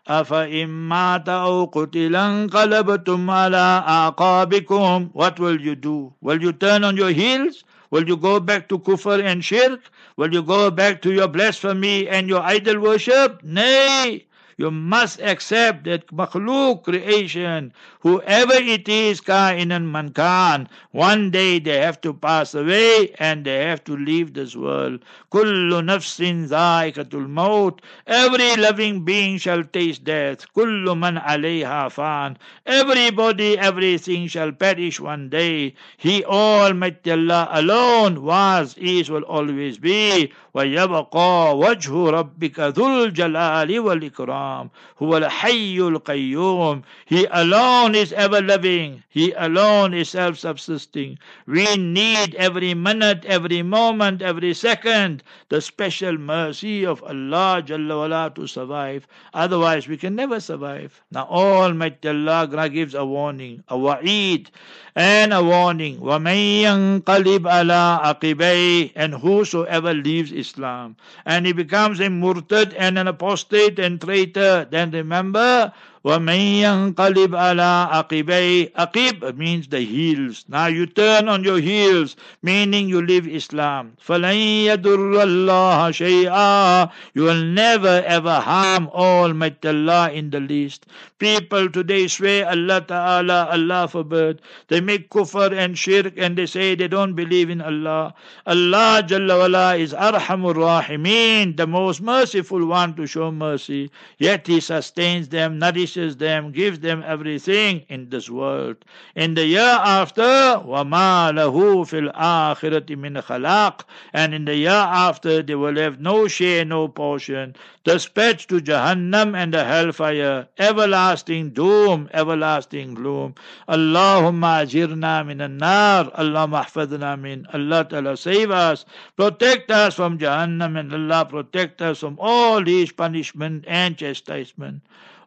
أفإن 0.09 0.69
مات 0.69 1.29
أو 1.29 1.64
قتل 1.64 2.17
انقلبتم 2.17 3.31
على 3.31 3.85
أعقابكم 3.88 5.11
What 5.14 5.38
will 5.40 5.59
you 5.59 5.75
do? 5.75 6.12
Will 6.21 6.43
you 6.43 6.53
turn 6.53 6.85
on 6.85 6.97
your 6.97 7.11
heels? 7.11 7.64
Will 7.90 8.07
you 8.07 8.17
go 8.17 8.38
back 8.40 8.69
to 8.69 8.79
kufr 8.79 9.23
and 9.25 9.43
shirk? 9.43 9.81
Will 10.16 10.33
you 10.33 10.42
go 10.42 10.70
back 10.70 11.03
to 11.03 11.12
your 11.12 11.29
blasphemy 11.29 12.09
and 12.09 12.29
your 12.29 12.40
idol 12.40 12.81
worship? 12.81 13.42
Nay, 13.42 14.27
you 14.60 14.70
must 14.70 15.22
accept 15.22 15.86
that 15.86 16.06
makhluk 16.08 16.84
creation, 16.84 17.72
whoever 18.02 18.56
it 18.56 18.89
is, 18.89 19.22
kainan 19.22 19.86
mankan, 19.88 20.68
one 20.92 21.32
day 21.32 21.60
they 21.60 21.78
have 21.78 22.02
to 22.02 22.13
pass 22.13 22.54
away 22.54 23.15
and 23.20 23.46
they 23.46 23.63
have 23.63 23.82
to 23.86 23.96
leave 23.96 24.34
this 24.34 24.58
world. 24.58 25.00
Kullu 25.32 25.80
nafsin 25.82 26.50
zaikatul 26.50 27.30
maut. 27.30 27.82
Every 28.06 28.58
living 28.58 29.06
being 29.06 29.38
shall 29.38 29.63
taste 29.63 30.04
death. 30.04 30.46
Kullu 30.54 30.94
man 31.00 31.15
alayha 31.15 31.89
fan. 31.89 32.38
Everybody, 32.65 33.58
everything 33.58 34.28
shall 34.28 34.52
perish 34.52 35.00
one 35.00 35.30
day. 35.30 35.74
He 35.96 36.26
Almighty 36.26 37.12
Allah 37.12 37.48
alone 37.52 38.24
was, 38.24 38.76
is, 38.78 39.10
will 39.10 39.24
always 39.24 39.78
be. 39.78 40.34
ويبقى 40.54 41.58
وجه 41.58 42.10
ربك 42.10 42.60
ذو 42.60 43.04
الجلال 43.04 43.80
والإكرام 43.80 44.43
Islam. 44.44 44.72
Huwa 45.00 45.24
al-hayyul 45.24 46.00
qayyum. 46.04 46.84
He 47.06 47.26
alone 47.32 47.96
is 47.96 48.12
ever 48.13 48.42
living. 48.42 49.04
He 49.10 49.32
alone 49.34 49.94
is 49.94 50.10
self-subsisting. 50.10 51.18
We 51.48 51.78
need 51.78 52.36
every 52.36 52.74
minute, 52.74 53.26
every 53.26 53.62
moment, 53.62 54.22
every 54.22 54.54
second 54.54 55.24
the 55.50 55.62
special 55.62 56.18
mercy 56.18 56.86
of 56.86 57.02
Allah 57.04 57.63
Jalla 57.65 57.98
wala 57.98 58.32
to 58.36 58.48
survive. 58.48 59.08
Otherwise 59.34 59.88
we 59.88 59.98
can 59.98 60.15
never 60.15 60.39
survive. 60.39 61.02
Now 61.12 61.28
Almighty 61.30 62.10
Allah 62.10 62.70
gives 62.70 62.94
a 62.94 63.06
warning, 63.06 63.63
a 63.68 63.78
wa'id 63.78 64.48
and 64.96 65.34
a 65.34 65.44
warning. 65.44 66.00
وَمَن 66.00 67.04
يَنْقَلِبْ 67.04 67.39
عَلَىٰ 67.39 68.02
عَقِبَيْهِ 68.04 68.92
And 68.96 69.13
whosoever 69.15 69.94
leaves 69.94 70.32
Islam 70.32 70.96
and 71.26 71.46
he 71.46 71.54
becomes 71.54 72.00
a 72.00 72.10
murtad 72.10 72.76
and 72.78 72.98
an 72.98 73.08
apostate 73.08 73.80
and 73.80 74.00
traitor, 74.02 74.33
then 74.35 74.90
remember 74.90 75.73
وَمَن 76.06 76.39
يَنْقَلِبْ 76.63 77.36
عَلَىٰ 77.36 77.92
عَقِبَيْهِ 77.92 78.72
Aqib 78.72 79.36
means 79.36 79.68
the 79.68 79.82
heels. 79.82 80.46
Now 80.48 80.68
you 80.68 80.86
turn 80.86 81.28
on 81.28 81.44
your 81.44 81.60
heels, 81.60 82.15
meaning 82.42 82.88
you 82.88 83.02
leave 83.02 83.28
Islam. 83.28 83.98
فَلَن 84.08 84.63
يَدُرَّ 84.63 85.20
اللَّهَ 85.28 85.80
شَيْئًا 85.92 86.89
You 87.13 87.24
will 87.24 87.44
never 87.44 88.02
ever 88.08 88.39
harm 88.39 88.88
Almighty 88.94 89.68
Allah 89.68 90.10
in 90.12 90.30
the 90.30 90.39
least. 90.39 90.86
People 91.20 91.70
today 91.70 92.08
swear 92.08 92.48
Allah 92.48 92.80
Ta'ala, 92.80 93.50
Allah 93.52 93.89
forbid. 93.89 94.42
They 94.70 94.80
make 94.80 95.10
kufr 95.10 95.52
and 95.52 95.78
shirk 95.78 96.13
and 96.15 96.38
they 96.38 96.46
say 96.46 96.76
they 96.76 96.88
don't 96.88 97.13
believe 97.13 97.50
in 97.50 97.60
Allah. 97.60 98.13
Allah 98.48 99.04
Jalla 99.06 99.38
wala 99.38 99.76
is 99.76 99.94
Arhamur 99.94 100.56
Rahimeen, 100.56 101.58
the 101.58 101.68
most 101.68 102.00
merciful 102.02 102.65
one 102.65 102.96
to 102.96 103.06
show 103.06 103.34
mercy. 103.34 103.92
Yet 104.18 104.48
He 104.48 104.62
sustains 104.62 105.28
them, 105.28 105.60
nourishes 105.60 105.89
them, 105.94 106.52
gives 106.52 106.80
them 106.80 107.04
everything 107.06 107.86
in 107.89 108.10
this 108.10 108.30
world. 108.30 108.78
In 109.15 109.34
the 109.34 109.46
year 109.46 109.62
after, 109.62 110.22
وَمَا 110.22 111.32
لَهُ 111.34 111.56
فِي 111.86 112.12
الْآخِرَةِ 112.12 112.88
مِنْ 112.98 113.22
خَلَاقٍ 113.24 113.82
And 114.13 114.34
in 114.34 114.46
the 114.46 114.56
year 114.56 114.70
after, 114.70 115.42
they 115.42 115.56
will 115.56 115.76
have 115.78 116.00
no 116.00 116.28
share, 116.28 116.65
no 116.65 116.88
portion. 116.88 117.56
Dispatched 117.84 118.50
to 118.50 118.60
Jahannam 118.60 119.36
and 119.36 119.54
the 119.54 119.63
hellfire, 119.63 120.48
everlasting 120.58 121.52
doom, 121.52 122.10
everlasting 122.13 122.94
gloom. 122.94 123.36
Allahumma 123.68 124.63
ajirna 124.63 125.26
min 125.26 125.42
an-nar, 125.42 126.12
Allah 126.13 126.48
mahfadna 126.48 127.20
min. 127.20 127.48
Allah 127.54 127.86
Ta'ala 127.86 128.18
save 128.18 128.52
us, 128.52 128.86
protect 129.15 129.72
us 129.72 129.96
from 129.96 130.20
Jahannam 130.20 130.80
and 130.80 130.94
Allah 130.94 131.26
protect 131.26 131.82
us 131.82 132.00
from 132.00 132.18
all 132.20 132.63
these 132.63 132.92
punishment 132.92 133.65
and 133.68 133.98
chastisement. 133.98 134.82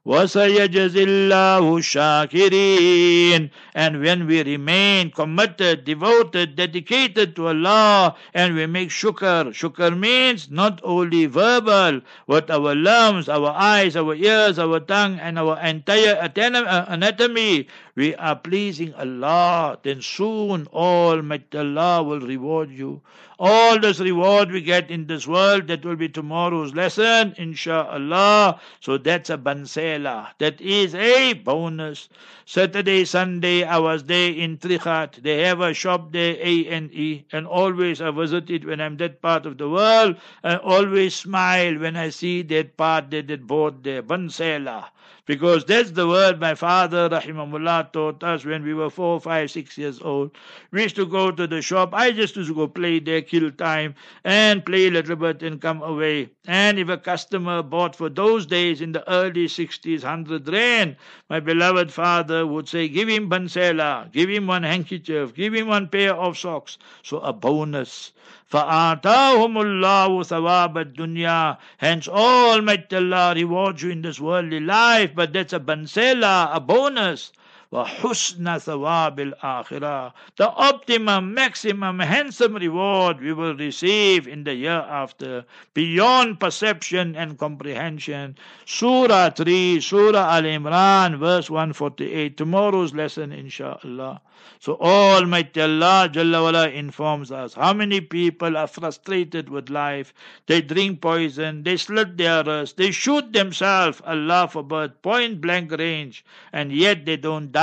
وَسَيَجْزِي 0.07 1.05
اللَّهُ 1.07 1.79
الشَّاكِرِينَ 1.79 3.51
And 3.73 4.01
when 4.01 4.27
we 4.27 4.43
remain 4.43 5.13
committed, 5.13 5.85
devoted, 5.85 6.57
dedicated 6.57 7.37
to 7.37 7.47
Allah, 7.47 8.17
and 8.35 8.57
we 8.57 8.67
make 8.67 8.89
shukr, 8.89 9.55
shukr 9.55 9.97
means 9.97 10.51
not 10.51 10.81
only 10.83 11.27
verbal, 11.27 12.01
but 12.27 12.51
our 12.51 12.75
lungs, 12.75 13.29
our 13.29 13.51
eyes, 13.51 13.95
our 13.95 14.17
ears, 14.17 14.59
our 14.59 14.81
tongue, 14.81 15.21
and 15.21 15.39
our 15.39 15.57
entire 15.61 16.19
anatomy, 16.19 17.69
we 17.95 18.17
are 18.17 18.35
pleasing 18.35 18.93
Allah, 18.95 19.79
then 19.85 20.03
soon 20.03 20.67
Almighty 20.73 21.59
Allah 21.59 22.03
will 22.03 22.21
reward 22.21 22.73
you. 22.73 23.03
All 23.40 23.80
this 23.80 24.00
reward 24.00 24.52
we 24.52 24.62
get 24.62 24.90
in 24.90 25.06
this 25.06 25.28
world, 25.28 25.68
that 25.68 25.86
will 25.86 25.96
be 25.96 26.10
tomorrow's 26.10 26.74
lesson, 26.74 27.36
inshallah. 27.38 28.60
So 28.80 28.98
that's 28.98 29.30
a 29.30 29.38
bansela. 29.38 30.30
That 30.40 30.60
is 30.60 30.96
a 30.96 31.34
bonus. 31.34 32.10
Saturday, 32.46 33.06
Sunday, 33.06 33.64
I 33.64 33.78
was 33.78 34.06
there 34.06 34.32
in 34.32 34.58
Trichardt. 34.58 35.22
They 35.22 35.44
have 35.44 35.62
a 35.62 35.74
shop 35.74 36.12
there, 36.12 36.34
A&E, 36.40 37.26
and 37.32 37.46
always 37.46 38.02
I 38.02 38.10
visit 38.10 38.50
it 38.50 38.66
when 38.66 38.82
I'm 38.82 38.98
that 38.98 39.22
part 39.22 39.46
of 39.46 39.58
the 39.60 39.70
world. 39.70 40.16
I 40.44 40.56
always 40.58 41.14
smile 41.14 41.78
when 41.78 41.96
I 41.96 42.10
see 42.10 42.42
that 42.42 42.76
part, 42.76 43.12
that, 43.12 43.28
that 43.28 43.46
board 43.46 43.84
there, 43.84 44.02
bansela 44.02 44.86
because 45.27 45.65
that's 45.65 45.93
the 45.93 46.07
word 46.09 46.41
my 46.41 46.55
father, 46.55 47.09
rahimahullah, 47.09 47.93
taught 47.93 48.23
us 48.25 48.45
when 48.45 48.65
we 48.65 48.75
were 48.75 48.91
four, 48.91 49.21
five, 49.21 49.51
six 49.51 49.79
years 49.79 50.01
old. 50.01 50.33
We 50.73 50.83
used 50.83 50.97
to 50.97 51.07
go 51.07 51.31
to 51.31 51.47
the 51.47 51.63
shop. 51.63 51.91
I 51.93 52.11
just 52.11 52.35
used 52.37 52.49
to 52.49 52.55
go 52.55 52.67
play 52.67 52.99
there, 52.99 53.23
kill 53.23 53.51
time, 53.53 53.95
and 54.25 54.65
play 54.65 54.89
a 54.89 54.91
little 54.91 55.17
bit 55.17 55.43
and 55.43 55.61
come 55.61 55.83
away. 55.83 56.31
And 56.47 56.79
if 56.79 56.89
a 56.89 56.99
customer 56.99 57.63
bought 57.63 57.95
for 57.95 58.09
those 58.09 58.47
days 58.47 58.81
in 58.81 58.93
the 58.93 59.09
early 59.11 59.47
60s, 59.47 60.03
100 60.03 60.49
rand, 60.49 60.97
my 61.31 61.39
beloved 61.39 61.93
father 61.93 62.47
would 62.47 62.69
say, 62.69 62.89
give 62.89 63.09
him 63.09 63.31
bansela, 63.31 64.11
give 64.13 64.29
him 64.29 64.49
one 64.49 64.65
handkerchief, 64.65 65.35
give 65.35 65.55
him 65.55 65.69
one 65.69 65.89
pair 65.89 66.15
of 66.15 66.37
socks. 66.37 66.79
So 67.03 67.21
a 67.21 67.33
bonus. 67.33 68.13
فَآتَاهُمُ 68.53 69.55
اللَّهُ 69.57 70.23
ثَوَابَ 70.23 70.75
الدُّنْيَا 70.77 71.57
Hence 71.79 72.07
Almighty 72.07 72.97
Allah 72.97 73.33
rewards 73.35 73.83
you 73.83 73.91
in 73.91 74.03
this 74.03 74.21
worldly 74.21 74.61
life, 74.61 75.15
but 75.18 75.34
that's 75.34 75.54
a 75.54 75.60
bansela, 75.60 76.56
a 76.56 76.62
bonus. 76.62 77.34
وحسن 77.73 78.59
ثواب 78.59 79.21
الآخرة 79.21 80.13
The 80.37 80.51
optimum, 80.51 81.33
maximum, 81.33 82.01
handsome 82.01 82.55
reward 82.57 83.21
we 83.23 83.33
will 83.33 83.57
receive 83.57 84.29
in 84.29 84.45
the 84.45 84.55
year 84.55 84.85
after, 84.89 85.47
beyond 85.73 86.39
perception 86.39 87.17
and 87.17 87.39
comprehension. 87.39 88.37
Surah 88.67 89.31
3, 89.31 89.81
Surah 89.81 90.37
Al 90.37 90.43
Imran, 90.43 91.19
verse 91.19 91.49
148. 91.49 92.37
Tomorrow's 92.37 92.93
lesson, 92.93 93.33
inshallah. 93.33 94.21
So 94.59 94.77
Almighty 94.77 95.61
Allah 95.61 96.09
Jalla 96.13 96.43
wala 96.43 96.69
informs 96.69 97.31
us 97.33 97.55
how 97.55 97.73
many 97.73 98.01
people 98.01 98.57
are 98.57 98.67
frustrated 98.67 99.49
with 99.49 99.71
life. 99.71 100.13
They 100.47 100.61
drink 100.61 101.01
poison, 101.01 101.63
they 101.63 101.77
slit 101.77 102.17
their 102.17 102.45
wrists, 102.45 102.75
they 102.75 102.91
shoot 102.91 103.33
themselves, 103.33 104.01
Allah 104.05 104.49
forbid, 104.51 105.01
point 105.03 105.41
blank 105.41 105.73
range, 105.73 106.25
and 106.53 106.73
yet 106.73 107.07
they 107.07 107.17
don't 107.17 107.51
die. 107.51 107.56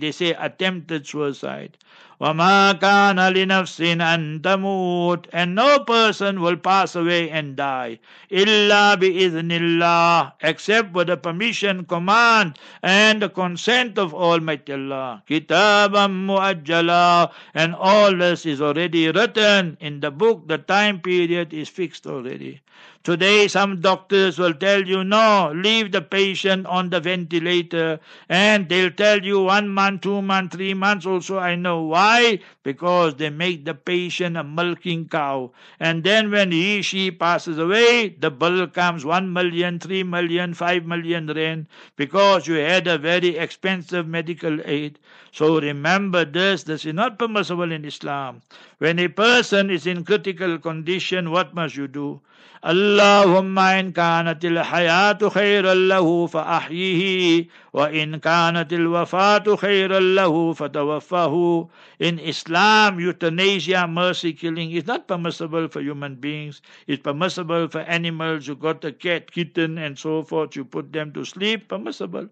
they 0.00 0.12
say 0.12 0.32
attempted 0.34 1.06
suicide. 1.06 1.76
وَمَا 2.19 2.79
كَانَ 2.81 3.19
لِنَفْسٍ 3.19 3.79
أَن 4.01 4.41
تَمُوتَ 4.41 5.25
And 5.31 5.53
no 5.53 5.79
person 5.85 6.41
will 6.41 6.57
pass 6.57 6.95
away 6.95 7.29
and 7.29 7.55
die. 7.55 7.99
إِلَّا 8.31 8.95
بِإِذْنِ 8.95 9.51
اللَّهِ 9.51 10.33
Except 10.41 10.93
with 10.93 11.07
the 11.07 11.17
permission, 11.17 11.85
command, 11.85 12.57
and 12.81 13.21
the 13.21 13.29
consent 13.29 13.99
of 13.99 14.15
Almighty 14.15 14.73
Allah. 14.73 15.21
كِتَابًا 15.29 16.07
مُؤَجَّلًا 16.25 17.29
And 17.53 17.75
all 17.75 18.15
this 18.15 18.47
is 18.47 18.63
already 18.63 19.11
written 19.11 19.77
in 19.79 19.99
the 19.99 20.09
book. 20.09 20.47
The 20.47 20.57
time 20.57 21.01
period 21.01 21.53
is 21.53 21.69
fixed 21.69 22.07
already. 22.07 22.61
Today, 23.07 23.47
some 23.47 23.79
doctors 23.79 24.37
will 24.37 24.53
tell 24.53 24.85
you, 24.85 25.01
no, 25.01 25.53
leave 25.55 25.93
the 25.93 26.01
patient 26.01 26.65
on 26.65 26.89
the 26.89 26.99
ventilator, 26.99 28.01
and 28.27 28.67
they'll 28.67 28.91
tell 28.91 29.23
you 29.23 29.43
one 29.43 29.69
month, 29.69 30.01
two 30.01 30.21
months, 30.21 30.57
three 30.57 30.73
months 30.73 31.05
also. 31.05 31.39
I 31.39 31.55
know 31.55 31.83
why? 31.92 32.38
Because 32.62 33.16
they 33.16 33.28
make 33.28 33.66
the 33.66 33.74
patient 33.74 34.36
a 34.38 34.42
milking 34.42 35.08
cow. 35.08 35.52
And 35.78 36.02
then 36.02 36.30
when 36.30 36.50
he, 36.50 36.80
she 36.80 37.10
passes 37.10 37.58
away, 37.58 38.16
the 38.18 38.30
bill 38.30 38.66
comes 38.66 39.04
one 39.04 39.30
million, 39.30 39.78
three 39.78 40.02
million, 40.02 40.54
five 40.54 40.86
million 40.86 41.26
rand, 41.26 41.66
because 41.96 42.46
you 42.46 42.54
had 42.54 42.86
a 42.86 42.96
very 42.96 43.36
expensive 43.36 44.06
medical 44.08 44.58
aid. 44.64 44.98
So 45.32 45.60
remember 45.60 46.24
this, 46.24 46.62
this 46.62 46.86
is 46.86 46.94
not 46.94 47.18
permissible 47.18 47.70
in 47.70 47.84
Islam. 47.84 48.40
When 48.78 48.98
a 48.98 49.08
person 49.08 49.68
is 49.68 49.86
in 49.86 50.04
critical 50.04 50.58
condition, 50.58 51.30
what 51.30 51.54
must 51.54 51.76
you 51.76 51.88
do? 51.88 52.22
اللهم 52.65 53.59
إن 53.59 53.91
كانت 53.91 54.45
الحياة 54.45 55.29
خيرا 55.29 55.73
له 55.73 56.27
فأحيه 56.27 57.47
وإن 57.73 58.17
كانت 58.17 58.73
الوفاة 58.73 59.55
خيرا 59.55 59.99
له 59.99 60.53
فتوفه 60.53 61.67
In 61.99 62.19
Islam, 62.19 62.99
euthanasia, 62.99 63.87
mercy 63.87 64.31
killing 64.31 64.69
is 64.71 64.85
not 64.85 65.07
permissible 65.07 65.67
for 65.67 65.81
human 65.81 66.13
beings. 66.13 66.61
It's 66.85 67.01
permissible 67.01 67.67
for 67.69 67.79
animals. 67.79 68.47
You 68.47 68.55
got 68.55 68.85
a 68.85 68.91
cat, 68.91 69.31
kitten, 69.31 69.79
and 69.79 69.97
so 69.97 70.21
forth. 70.21 70.55
You 70.55 70.63
put 70.63 70.93
them 70.93 71.11
to 71.13 71.25
sleep, 71.25 71.69
permissible. 71.69 72.29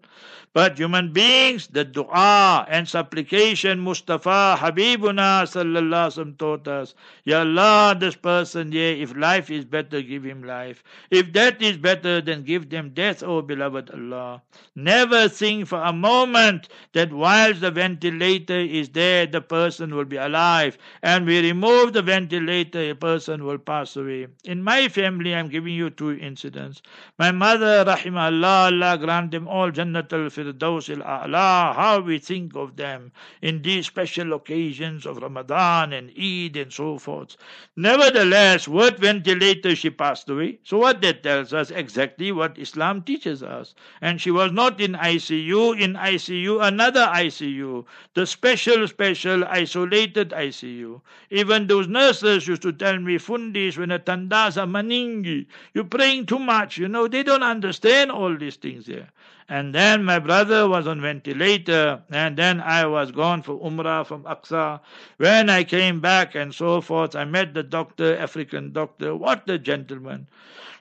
But 0.54 0.78
human 0.78 1.13
beings, 1.13 1.65
the 1.67 1.84
dua 1.84 2.65
and 2.69 2.88
supplication, 2.88 3.80
Mustafa, 3.80 4.56
Habibuna, 4.60 5.43
sallallahu 5.49 6.13
alaihi 6.13 6.38
taught 6.38 6.67
us, 6.67 6.93
Ya 7.23 7.39
Allah, 7.39 7.97
this 7.99 8.15
person, 8.15 8.71
yeah, 8.71 8.93
if 9.04 9.17
life 9.17 9.49
is 9.49 9.65
better, 9.65 10.01
give 10.01 10.18
him 10.24 10.42
life. 10.42 10.83
If 11.11 11.33
death 11.33 11.61
is 11.61 11.76
better, 11.76 12.20
then 12.20 12.42
give 12.44 12.70
them 12.70 12.90
death, 12.90 13.22
O 13.22 13.42
beloved 13.42 13.90
Allah. 13.90 14.42
Never 14.74 15.28
think 15.28 15.68
for 15.68 15.83
a 15.83 15.92
moment 15.92 16.68
that 16.92 17.12
whilst 17.12 17.61
the 17.61 17.70
ventilator 17.70 18.59
is 18.59 18.88
there, 18.90 19.26
the 19.26 19.40
person 19.40 19.94
will 19.94 20.04
be 20.04 20.16
alive, 20.16 20.76
and 21.02 21.26
we 21.26 21.40
remove 21.40 21.92
the 21.92 22.02
ventilator, 22.02 22.90
a 22.90 22.94
person 22.94 23.44
will 23.44 23.59
pass 23.59 23.96
away. 23.96 24.26
In 24.44 24.62
my 24.62 24.88
family, 24.88 25.35
I'm 25.35 25.48
giving 25.48 25.74
you 25.74 25.90
two 25.90 26.12
incidents. 26.12 26.83
My 27.18 27.30
mother, 27.30 27.85
rahimahullah, 27.85 28.72
Allah 28.72 28.98
grant 28.98 29.30
them 29.30 29.48
all 29.48 29.70
Jannatul 29.70 30.30
Firdaus 30.30 30.90
al-A'la, 30.90 31.74
how 31.74 32.00
we 32.00 32.18
think 32.18 32.56
of 32.56 32.76
them 32.76 33.12
in 33.42 33.62
these 33.62 33.87
special 33.87 34.33
occasions 34.33 35.06
of 35.06 35.18
Ramadan 35.18 35.92
and 35.92 36.11
Eid 36.18 36.56
and 36.56 36.72
so 36.72 36.98
forth. 36.98 37.37
Nevertheless, 37.76 38.66
what 38.68 38.98
ventilator, 38.98 39.74
she 39.74 39.90
passed 39.90 40.10
away. 40.29 40.59
So 40.62 40.79
what 40.79 41.01
that 41.03 41.23
tells 41.23 41.53
us 41.53 41.70
exactly 41.70 42.33
what 42.33 42.59
Islam 42.59 43.03
teaches 43.03 43.42
us. 43.42 43.75
And 44.01 44.20
she 44.20 44.31
was 44.31 44.53
not 44.53 44.81
in 44.81 44.92
ICU, 44.92 45.79
in 45.81 45.94
ICU, 45.94 46.62
another 46.66 47.07
ICU, 47.12 47.85
the 48.14 48.27
special, 48.27 48.87
special, 48.88 49.44
isolated 49.44 50.31
ICU. 50.31 51.01
Even 51.31 51.66
those 51.66 51.88
nurses 51.88 52.46
used 52.46 52.62
to 52.62 52.73
tell 52.73 52.99
me, 52.99 53.18
Fundis, 53.18 53.77
when 53.79 53.90
a 53.90 53.99
tandasa 53.99 54.68
maningi, 54.68 55.46
you're 55.75 55.85
praying 55.85 56.27
too 56.27 56.38
much, 56.38 56.79
you 56.79 56.88
know, 56.88 57.07
they 57.09 57.23
don't 57.23 57.42
understand 57.42 58.11
all 58.11 58.37
these 58.37 58.57
things 58.57 58.87
here. 58.87 59.09
And 59.50 59.74
then 59.74 60.04
my 60.04 60.20
brother 60.20 60.68
was 60.68 60.86
on 60.86 61.02
ventilator, 61.02 62.02
and 62.10 62.38
then 62.38 62.62
I 62.62 62.86
was 62.86 63.12
gone 63.12 63.42
for 63.42 63.60
Umrah 63.60 64.06
from 64.06 64.22
Aqsa. 64.24 64.80
When 65.18 65.50
I 65.50 65.64
came 65.64 66.00
back 66.00 66.36
and 66.36 66.54
so 66.54 66.80
forth, 66.80 67.16
I 67.16 67.26
met 67.26 67.54
the 67.54 67.64
doctor, 67.64 68.16
African 68.16 68.72
doctor. 68.72 69.16
What 69.16 69.50
a 69.50 69.58
gentleman. 69.58 70.28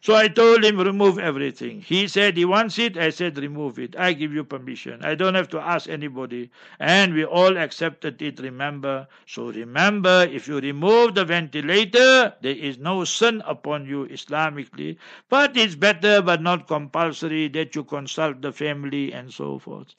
So 0.02 0.16
I 0.16 0.30
told 0.30 0.64
him, 0.64 0.80
remove 0.80 1.20
everything. 1.20 1.82
He 1.82 2.08
said 2.08 2.38
he 2.38 2.46
wants 2.46 2.80
it. 2.80 2.98
I 2.98 3.10
said, 3.10 3.38
remove 3.38 3.80
it. 3.80 3.96
I 3.98 4.14
give 4.14 4.34
you 4.34 4.44
permission. 4.44 5.04
I 5.04 5.16
don't 5.16 5.36
have 5.36 5.50
to 5.50 5.60
ask 5.60 5.90
anybody. 5.90 6.50
And 6.80 7.14
we 7.14 7.26
all 7.26 7.58
accepted 7.58 8.22
it, 8.22 8.40
remember. 8.40 9.08
So 9.28 9.52
remember, 9.52 10.28
if 10.32 10.48
you 10.48 10.60
remove 10.60 11.16
the 11.16 11.26
ventilator, 11.26 12.34
there 12.42 12.56
is 12.56 12.78
no 12.78 13.04
sin 13.04 13.44
upon 13.46 13.86
you 13.86 14.06
Islamically. 14.08 14.98
But 15.30 15.58
it's 15.58 15.76
better, 15.76 16.22
but 16.22 16.42
not 16.42 16.68
compulsory, 16.68 17.50
that 17.50 17.76
you 17.76 17.84
consult 17.84 18.42
the 18.42 18.54
family 18.54 19.12
and 19.14 19.34
so 19.34 19.60
forth. 19.60 19.94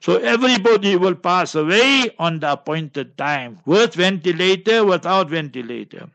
So 0.00 0.16
everybody 0.18 0.96
will 0.96 1.14
pass 1.14 1.54
away 1.54 2.10
on 2.18 2.40
the 2.40 2.52
appointed 2.52 3.16
time, 3.16 3.60
with 3.64 3.94
ventilator, 3.94 4.84
without 4.84 5.30
ventilator. 5.30 6.08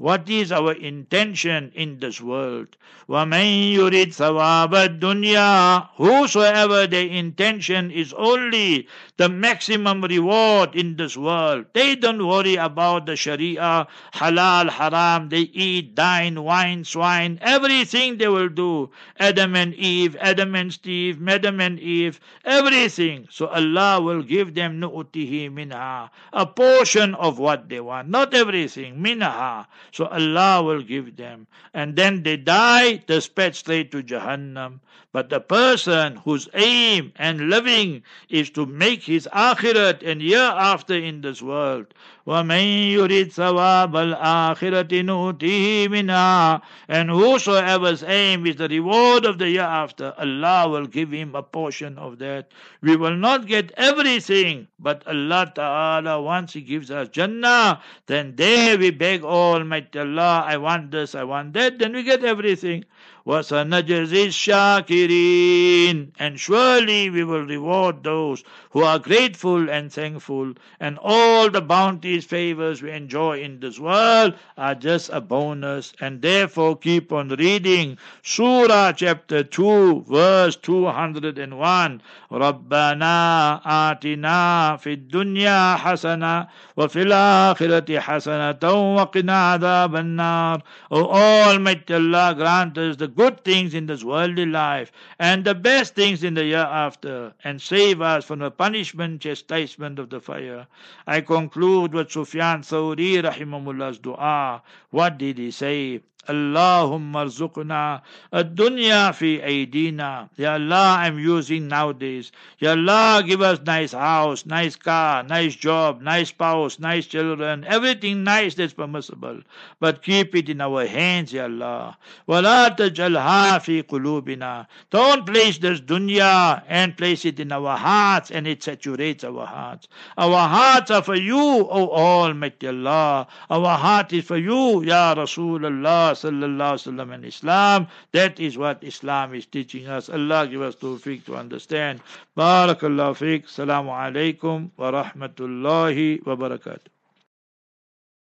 What 0.00 0.30
is 0.30 0.50
our 0.50 0.72
intention 0.72 1.72
in 1.74 1.98
this 1.98 2.22
world? 2.22 2.68
وَمَن 3.06 3.74
يُرِدْ 3.74 4.14
ثَوَابَ 4.14 4.72
الدُّنْيَا 4.72 5.88
Whosoever 5.96 6.86
their 6.86 7.06
intention 7.06 7.90
is 7.90 8.14
only 8.14 8.88
the 9.18 9.28
maximum 9.28 10.00
reward 10.00 10.74
in 10.74 10.96
this 10.96 11.18
world. 11.18 11.66
They 11.74 11.96
don't 11.96 12.26
worry 12.26 12.56
about 12.56 13.04
the 13.04 13.16
Sharia, 13.16 13.88
halal, 14.14 14.70
haram. 14.70 15.28
They 15.28 15.50
eat, 15.52 15.94
dine, 15.94 16.42
wine, 16.42 16.84
swine, 16.84 17.38
everything 17.42 18.16
they 18.16 18.28
will 18.28 18.48
do. 18.48 18.90
Adam 19.18 19.54
and 19.54 19.74
Eve, 19.74 20.16
Adam 20.20 20.54
and 20.54 20.72
Steve, 20.72 21.20
Madam 21.20 21.60
and 21.60 21.78
Eve, 21.78 22.18
everything. 22.46 23.26
So 23.30 23.48
Allah 23.48 24.00
will 24.00 24.22
give 24.22 24.54
them 24.54 24.80
nu'tihi 24.80 25.52
minha, 25.52 26.10
a 26.32 26.46
portion 26.46 27.14
of 27.16 27.38
what 27.38 27.68
they 27.68 27.80
want. 27.80 28.08
Not 28.08 28.32
everything, 28.32 29.02
minha. 29.02 29.66
So 29.92 30.06
Allah 30.06 30.62
will 30.62 30.82
give 30.82 31.16
them. 31.16 31.46
And 31.74 31.96
then 31.96 32.22
they 32.22 32.36
die, 32.36 33.02
they 33.06 33.20
sped 33.20 33.56
straight 33.56 33.90
to 33.92 34.02
Jahannam. 34.02 34.80
But 35.12 35.28
the 35.28 35.40
person 35.40 36.16
whose 36.16 36.48
aim 36.54 37.12
and 37.16 37.50
living 37.50 38.04
is 38.28 38.48
to 38.50 38.64
make 38.64 39.02
his 39.02 39.28
akhirat 39.32 40.06
and 40.06 40.22
hereafter 40.22 40.94
in 40.94 41.20
this 41.20 41.42
world. 41.42 41.86
وَمَن 42.26 42.92
يُرِدْ 42.92 43.32
ثَوَابَ 43.32 43.90
الْآخِرَةِ 43.90 44.86
نُؤْتِهِ 44.86 45.88
مِنْهَا 45.88 46.62
And 46.86 47.10
whosoever's 47.10 48.04
aim 48.04 48.46
is 48.46 48.54
the 48.54 48.68
reward 48.68 49.24
of 49.24 49.38
the 49.38 49.46
hereafter, 49.46 50.14
Allah 50.16 50.68
will 50.68 50.86
give 50.86 51.10
him 51.10 51.34
a 51.34 51.42
portion 51.42 51.98
of 51.98 52.18
that. 52.20 52.52
We 52.80 52.94
will 52.94 53.16
not 53.16 53.48
get 53.48 53.72
everything, 53.76 54.68
but 54.78 55.04
Allah 55.08 55.50
Ta'ala, 55.52 56.22
once 56.22 56.52
He 56.52 56.60
gives 56.60 56.90
us 56.92 57.08
Jannah, 57.08 57.80
then 58.06 58.36
there 58.36 58.78
we 58.78 58.90
beg 58.90 59.24
Almighty 59.24 59.73
Allah, 59.95 60.43
I 60.45 60.57
want 60.57 60.91
this, 60.91 61.15
I 61.15 61.23
want 61.23 61.53
that, 61.53 61.79
then 61.79 61.93
we 61.93 62.03
get 62.03 62.23
everything. 62.23 62.85
وَسَنَجْزِي 63.26 64.26
الشَّاكِرِينَ 64.26 66.12
And 66.18 66.40
surely 66.40 67.10
we 67.10 67.22
will 67.22 67.44
reward 67.44 68.02
those 68.02 68.42
who 68.70 68.82
are 68.82 68.98
grateful 68.98 69.68
and 69.68 69.92
thankful. 69.92 70.54
And 70.80 70.98
all 71.00 71.50
the 71.50 71.60
bounties, 71.60 72.24
favors 72.24 72.82
we 72.82 72.90
enjoy 72.90 73.40
in 73.40 73.60
this 73.60 73.78
world 73.78 74.34
are 74.56 74.74
just 74.74 75.10
a 75.12 75.20
bonus. 75.20 75.92
And 76.00 76.22
therefore 76.22 76.76
keep 76.76 77.12
on 77.12 77.28
reading 77.28 77.98
Surah 78.22 78.92
chapter 78.92 79.44
2 79.44 80.06
verse 80.08 80.56
201. 80.56 82.02
رَبَّنَا 82.32 83.60
آتِنَا 83.62 84.76
فِي 84.76 84.92
الدُّنْيَا 84.92 85.76
حَسَنَةً 85.76 86.46
وَفِي 86.76 87.02
الْآخِرَةِ 87.02 87.98
حَسَنَةً 87.98 88.62
وَقِنَا 88.96 89.58
عَذَابَ 89.58 89.96
النَّارِ 89.96 90.62
O 90.90 91.06
Almighty 91.06 91.94
Allah 91.94 92.34
grant 92.36 92.78
us 92.78 92.96
the 92.96 93.08
good 93.15 93.43
things 93.43 93.73
in 93.73 93.85
this 93.85 94.03
worldly 94.03 94.45
life 94.45 94.91
and 95.19 95.45
the 95.45 95.55
best 95.55 95.95
things 95.95 96.23
in 96.23 96.33
the 96.33 96.45
year 96.45 96.57
after, 96.57 97.33
and 97.43 97.61
save 97.61 98.01
us 98.01 98.25
from 98.25 98.39
the 98.39 98.51
punishment, 98.51 99.21
chastisement 99.21 99.99
of 99.99 100.09
the 100.09 100.19
fire. 100.19 100.67
I 101.07 101.21
conclude 101.21 101.93
with 101.93 102.11
Sufyan 102.11 102.61
Thawri 102.61 103.21
rahimahullah's 103.23 103.99
dua. 103.99 104.61
What 104.91 105.17
did 105.17 105.37
he 105.37 105.51
say? 105.51 106.01
اللهم 106.30 107.16
ارزقنا 107.16 108.02
الدنيا 108.34 109.10
في 109.10 109.44
أيدينا 109.44 110.28
Ya 110.38 110.54
Allah 110.54 110.98
I'm 111.00 111.18
using 111.18 111.66
nowadays 111.68 112.30
Ya 112.60 112.72
Allah 112.72 113.22
give 113.26 113.40
us 113.42 113.58
nice 113.66 113.92
house 113.92 114.44
nice 114.46 114.76
car 114.76 115.22
nice 115.24 115.56
job 115.56 116.02
nice 116.02 116.28
spouse 116.28 116.78
nice 116.78 117.06
children 117.06 117.64
everything 117.66 118.22
nice 118.22 118.54
that's 118.54 118.74
permissible 118.74 119.40
but 119.80 120.02
keep 120.02 120.34
it 120.36 120.48
in 120.48 120.60
our 120.60 120.86
hands 120.86 121.32
Ya 121.32 121.44
Allah 121.44 121.96
ولا 122.28 122.68
تجعلها 122.68 123.58
في 123.58 123.80
قلوبنا 123.82 124.66
don't 124.90 125.26
place 125.26 125.58
this 125.58 125.80
dunya 125.80 126.62
and 126.68 126.96
place 126.96 127.24
it 127.24 127.40
in 127.40 127.50
our 127.50 127.76
hearts 127.76 128.30
and 128.30 128.46
it 128.46 128.62
saturates 128.62 129.24
our 129.24 129.46
hearts 129.46 129.88
our 130.18 130.46
hearts 130.48 130.90
are 130.90 131.02
for 131.02 131.16
you 131.16 131.66
O 131.78 131.88
Almighty 131.90 132.68
Allah 132.68 133.26
our 133.48 133.76
heart 133.78 134.12
is 134.12 134.24
for 134.24 134.36
you 134.36 134.84
Ya 134.84 135.14
Rasulullah 135.14 136.13
sallallahu 136.15 137.13
and 137.13 137.25
Islam. 137.25 137.87
That 138.11 138.39
is 138.39 138.57
what 138.57 138.83
Islam 138.83 139.35
is 139.35 139.45
teaching 139.45 139.87
us. 139.87 140.09
Allah 140.09 140.47
give 140.47 140.61
us 140.61 140.75
tawfiq 140.75 141.25
to 141.25 141.35
understand. 141.35 142.01
Barakallahu 142.37 143.15
fiqh. 143.21 143.45
Salamu 143.47 143.91
alaykum 143.91 144.71
wa 144.77 144.91
rahmatullahi 145.03 146.25
wa 146.25 146.35
barakatuh. 146.35 146.94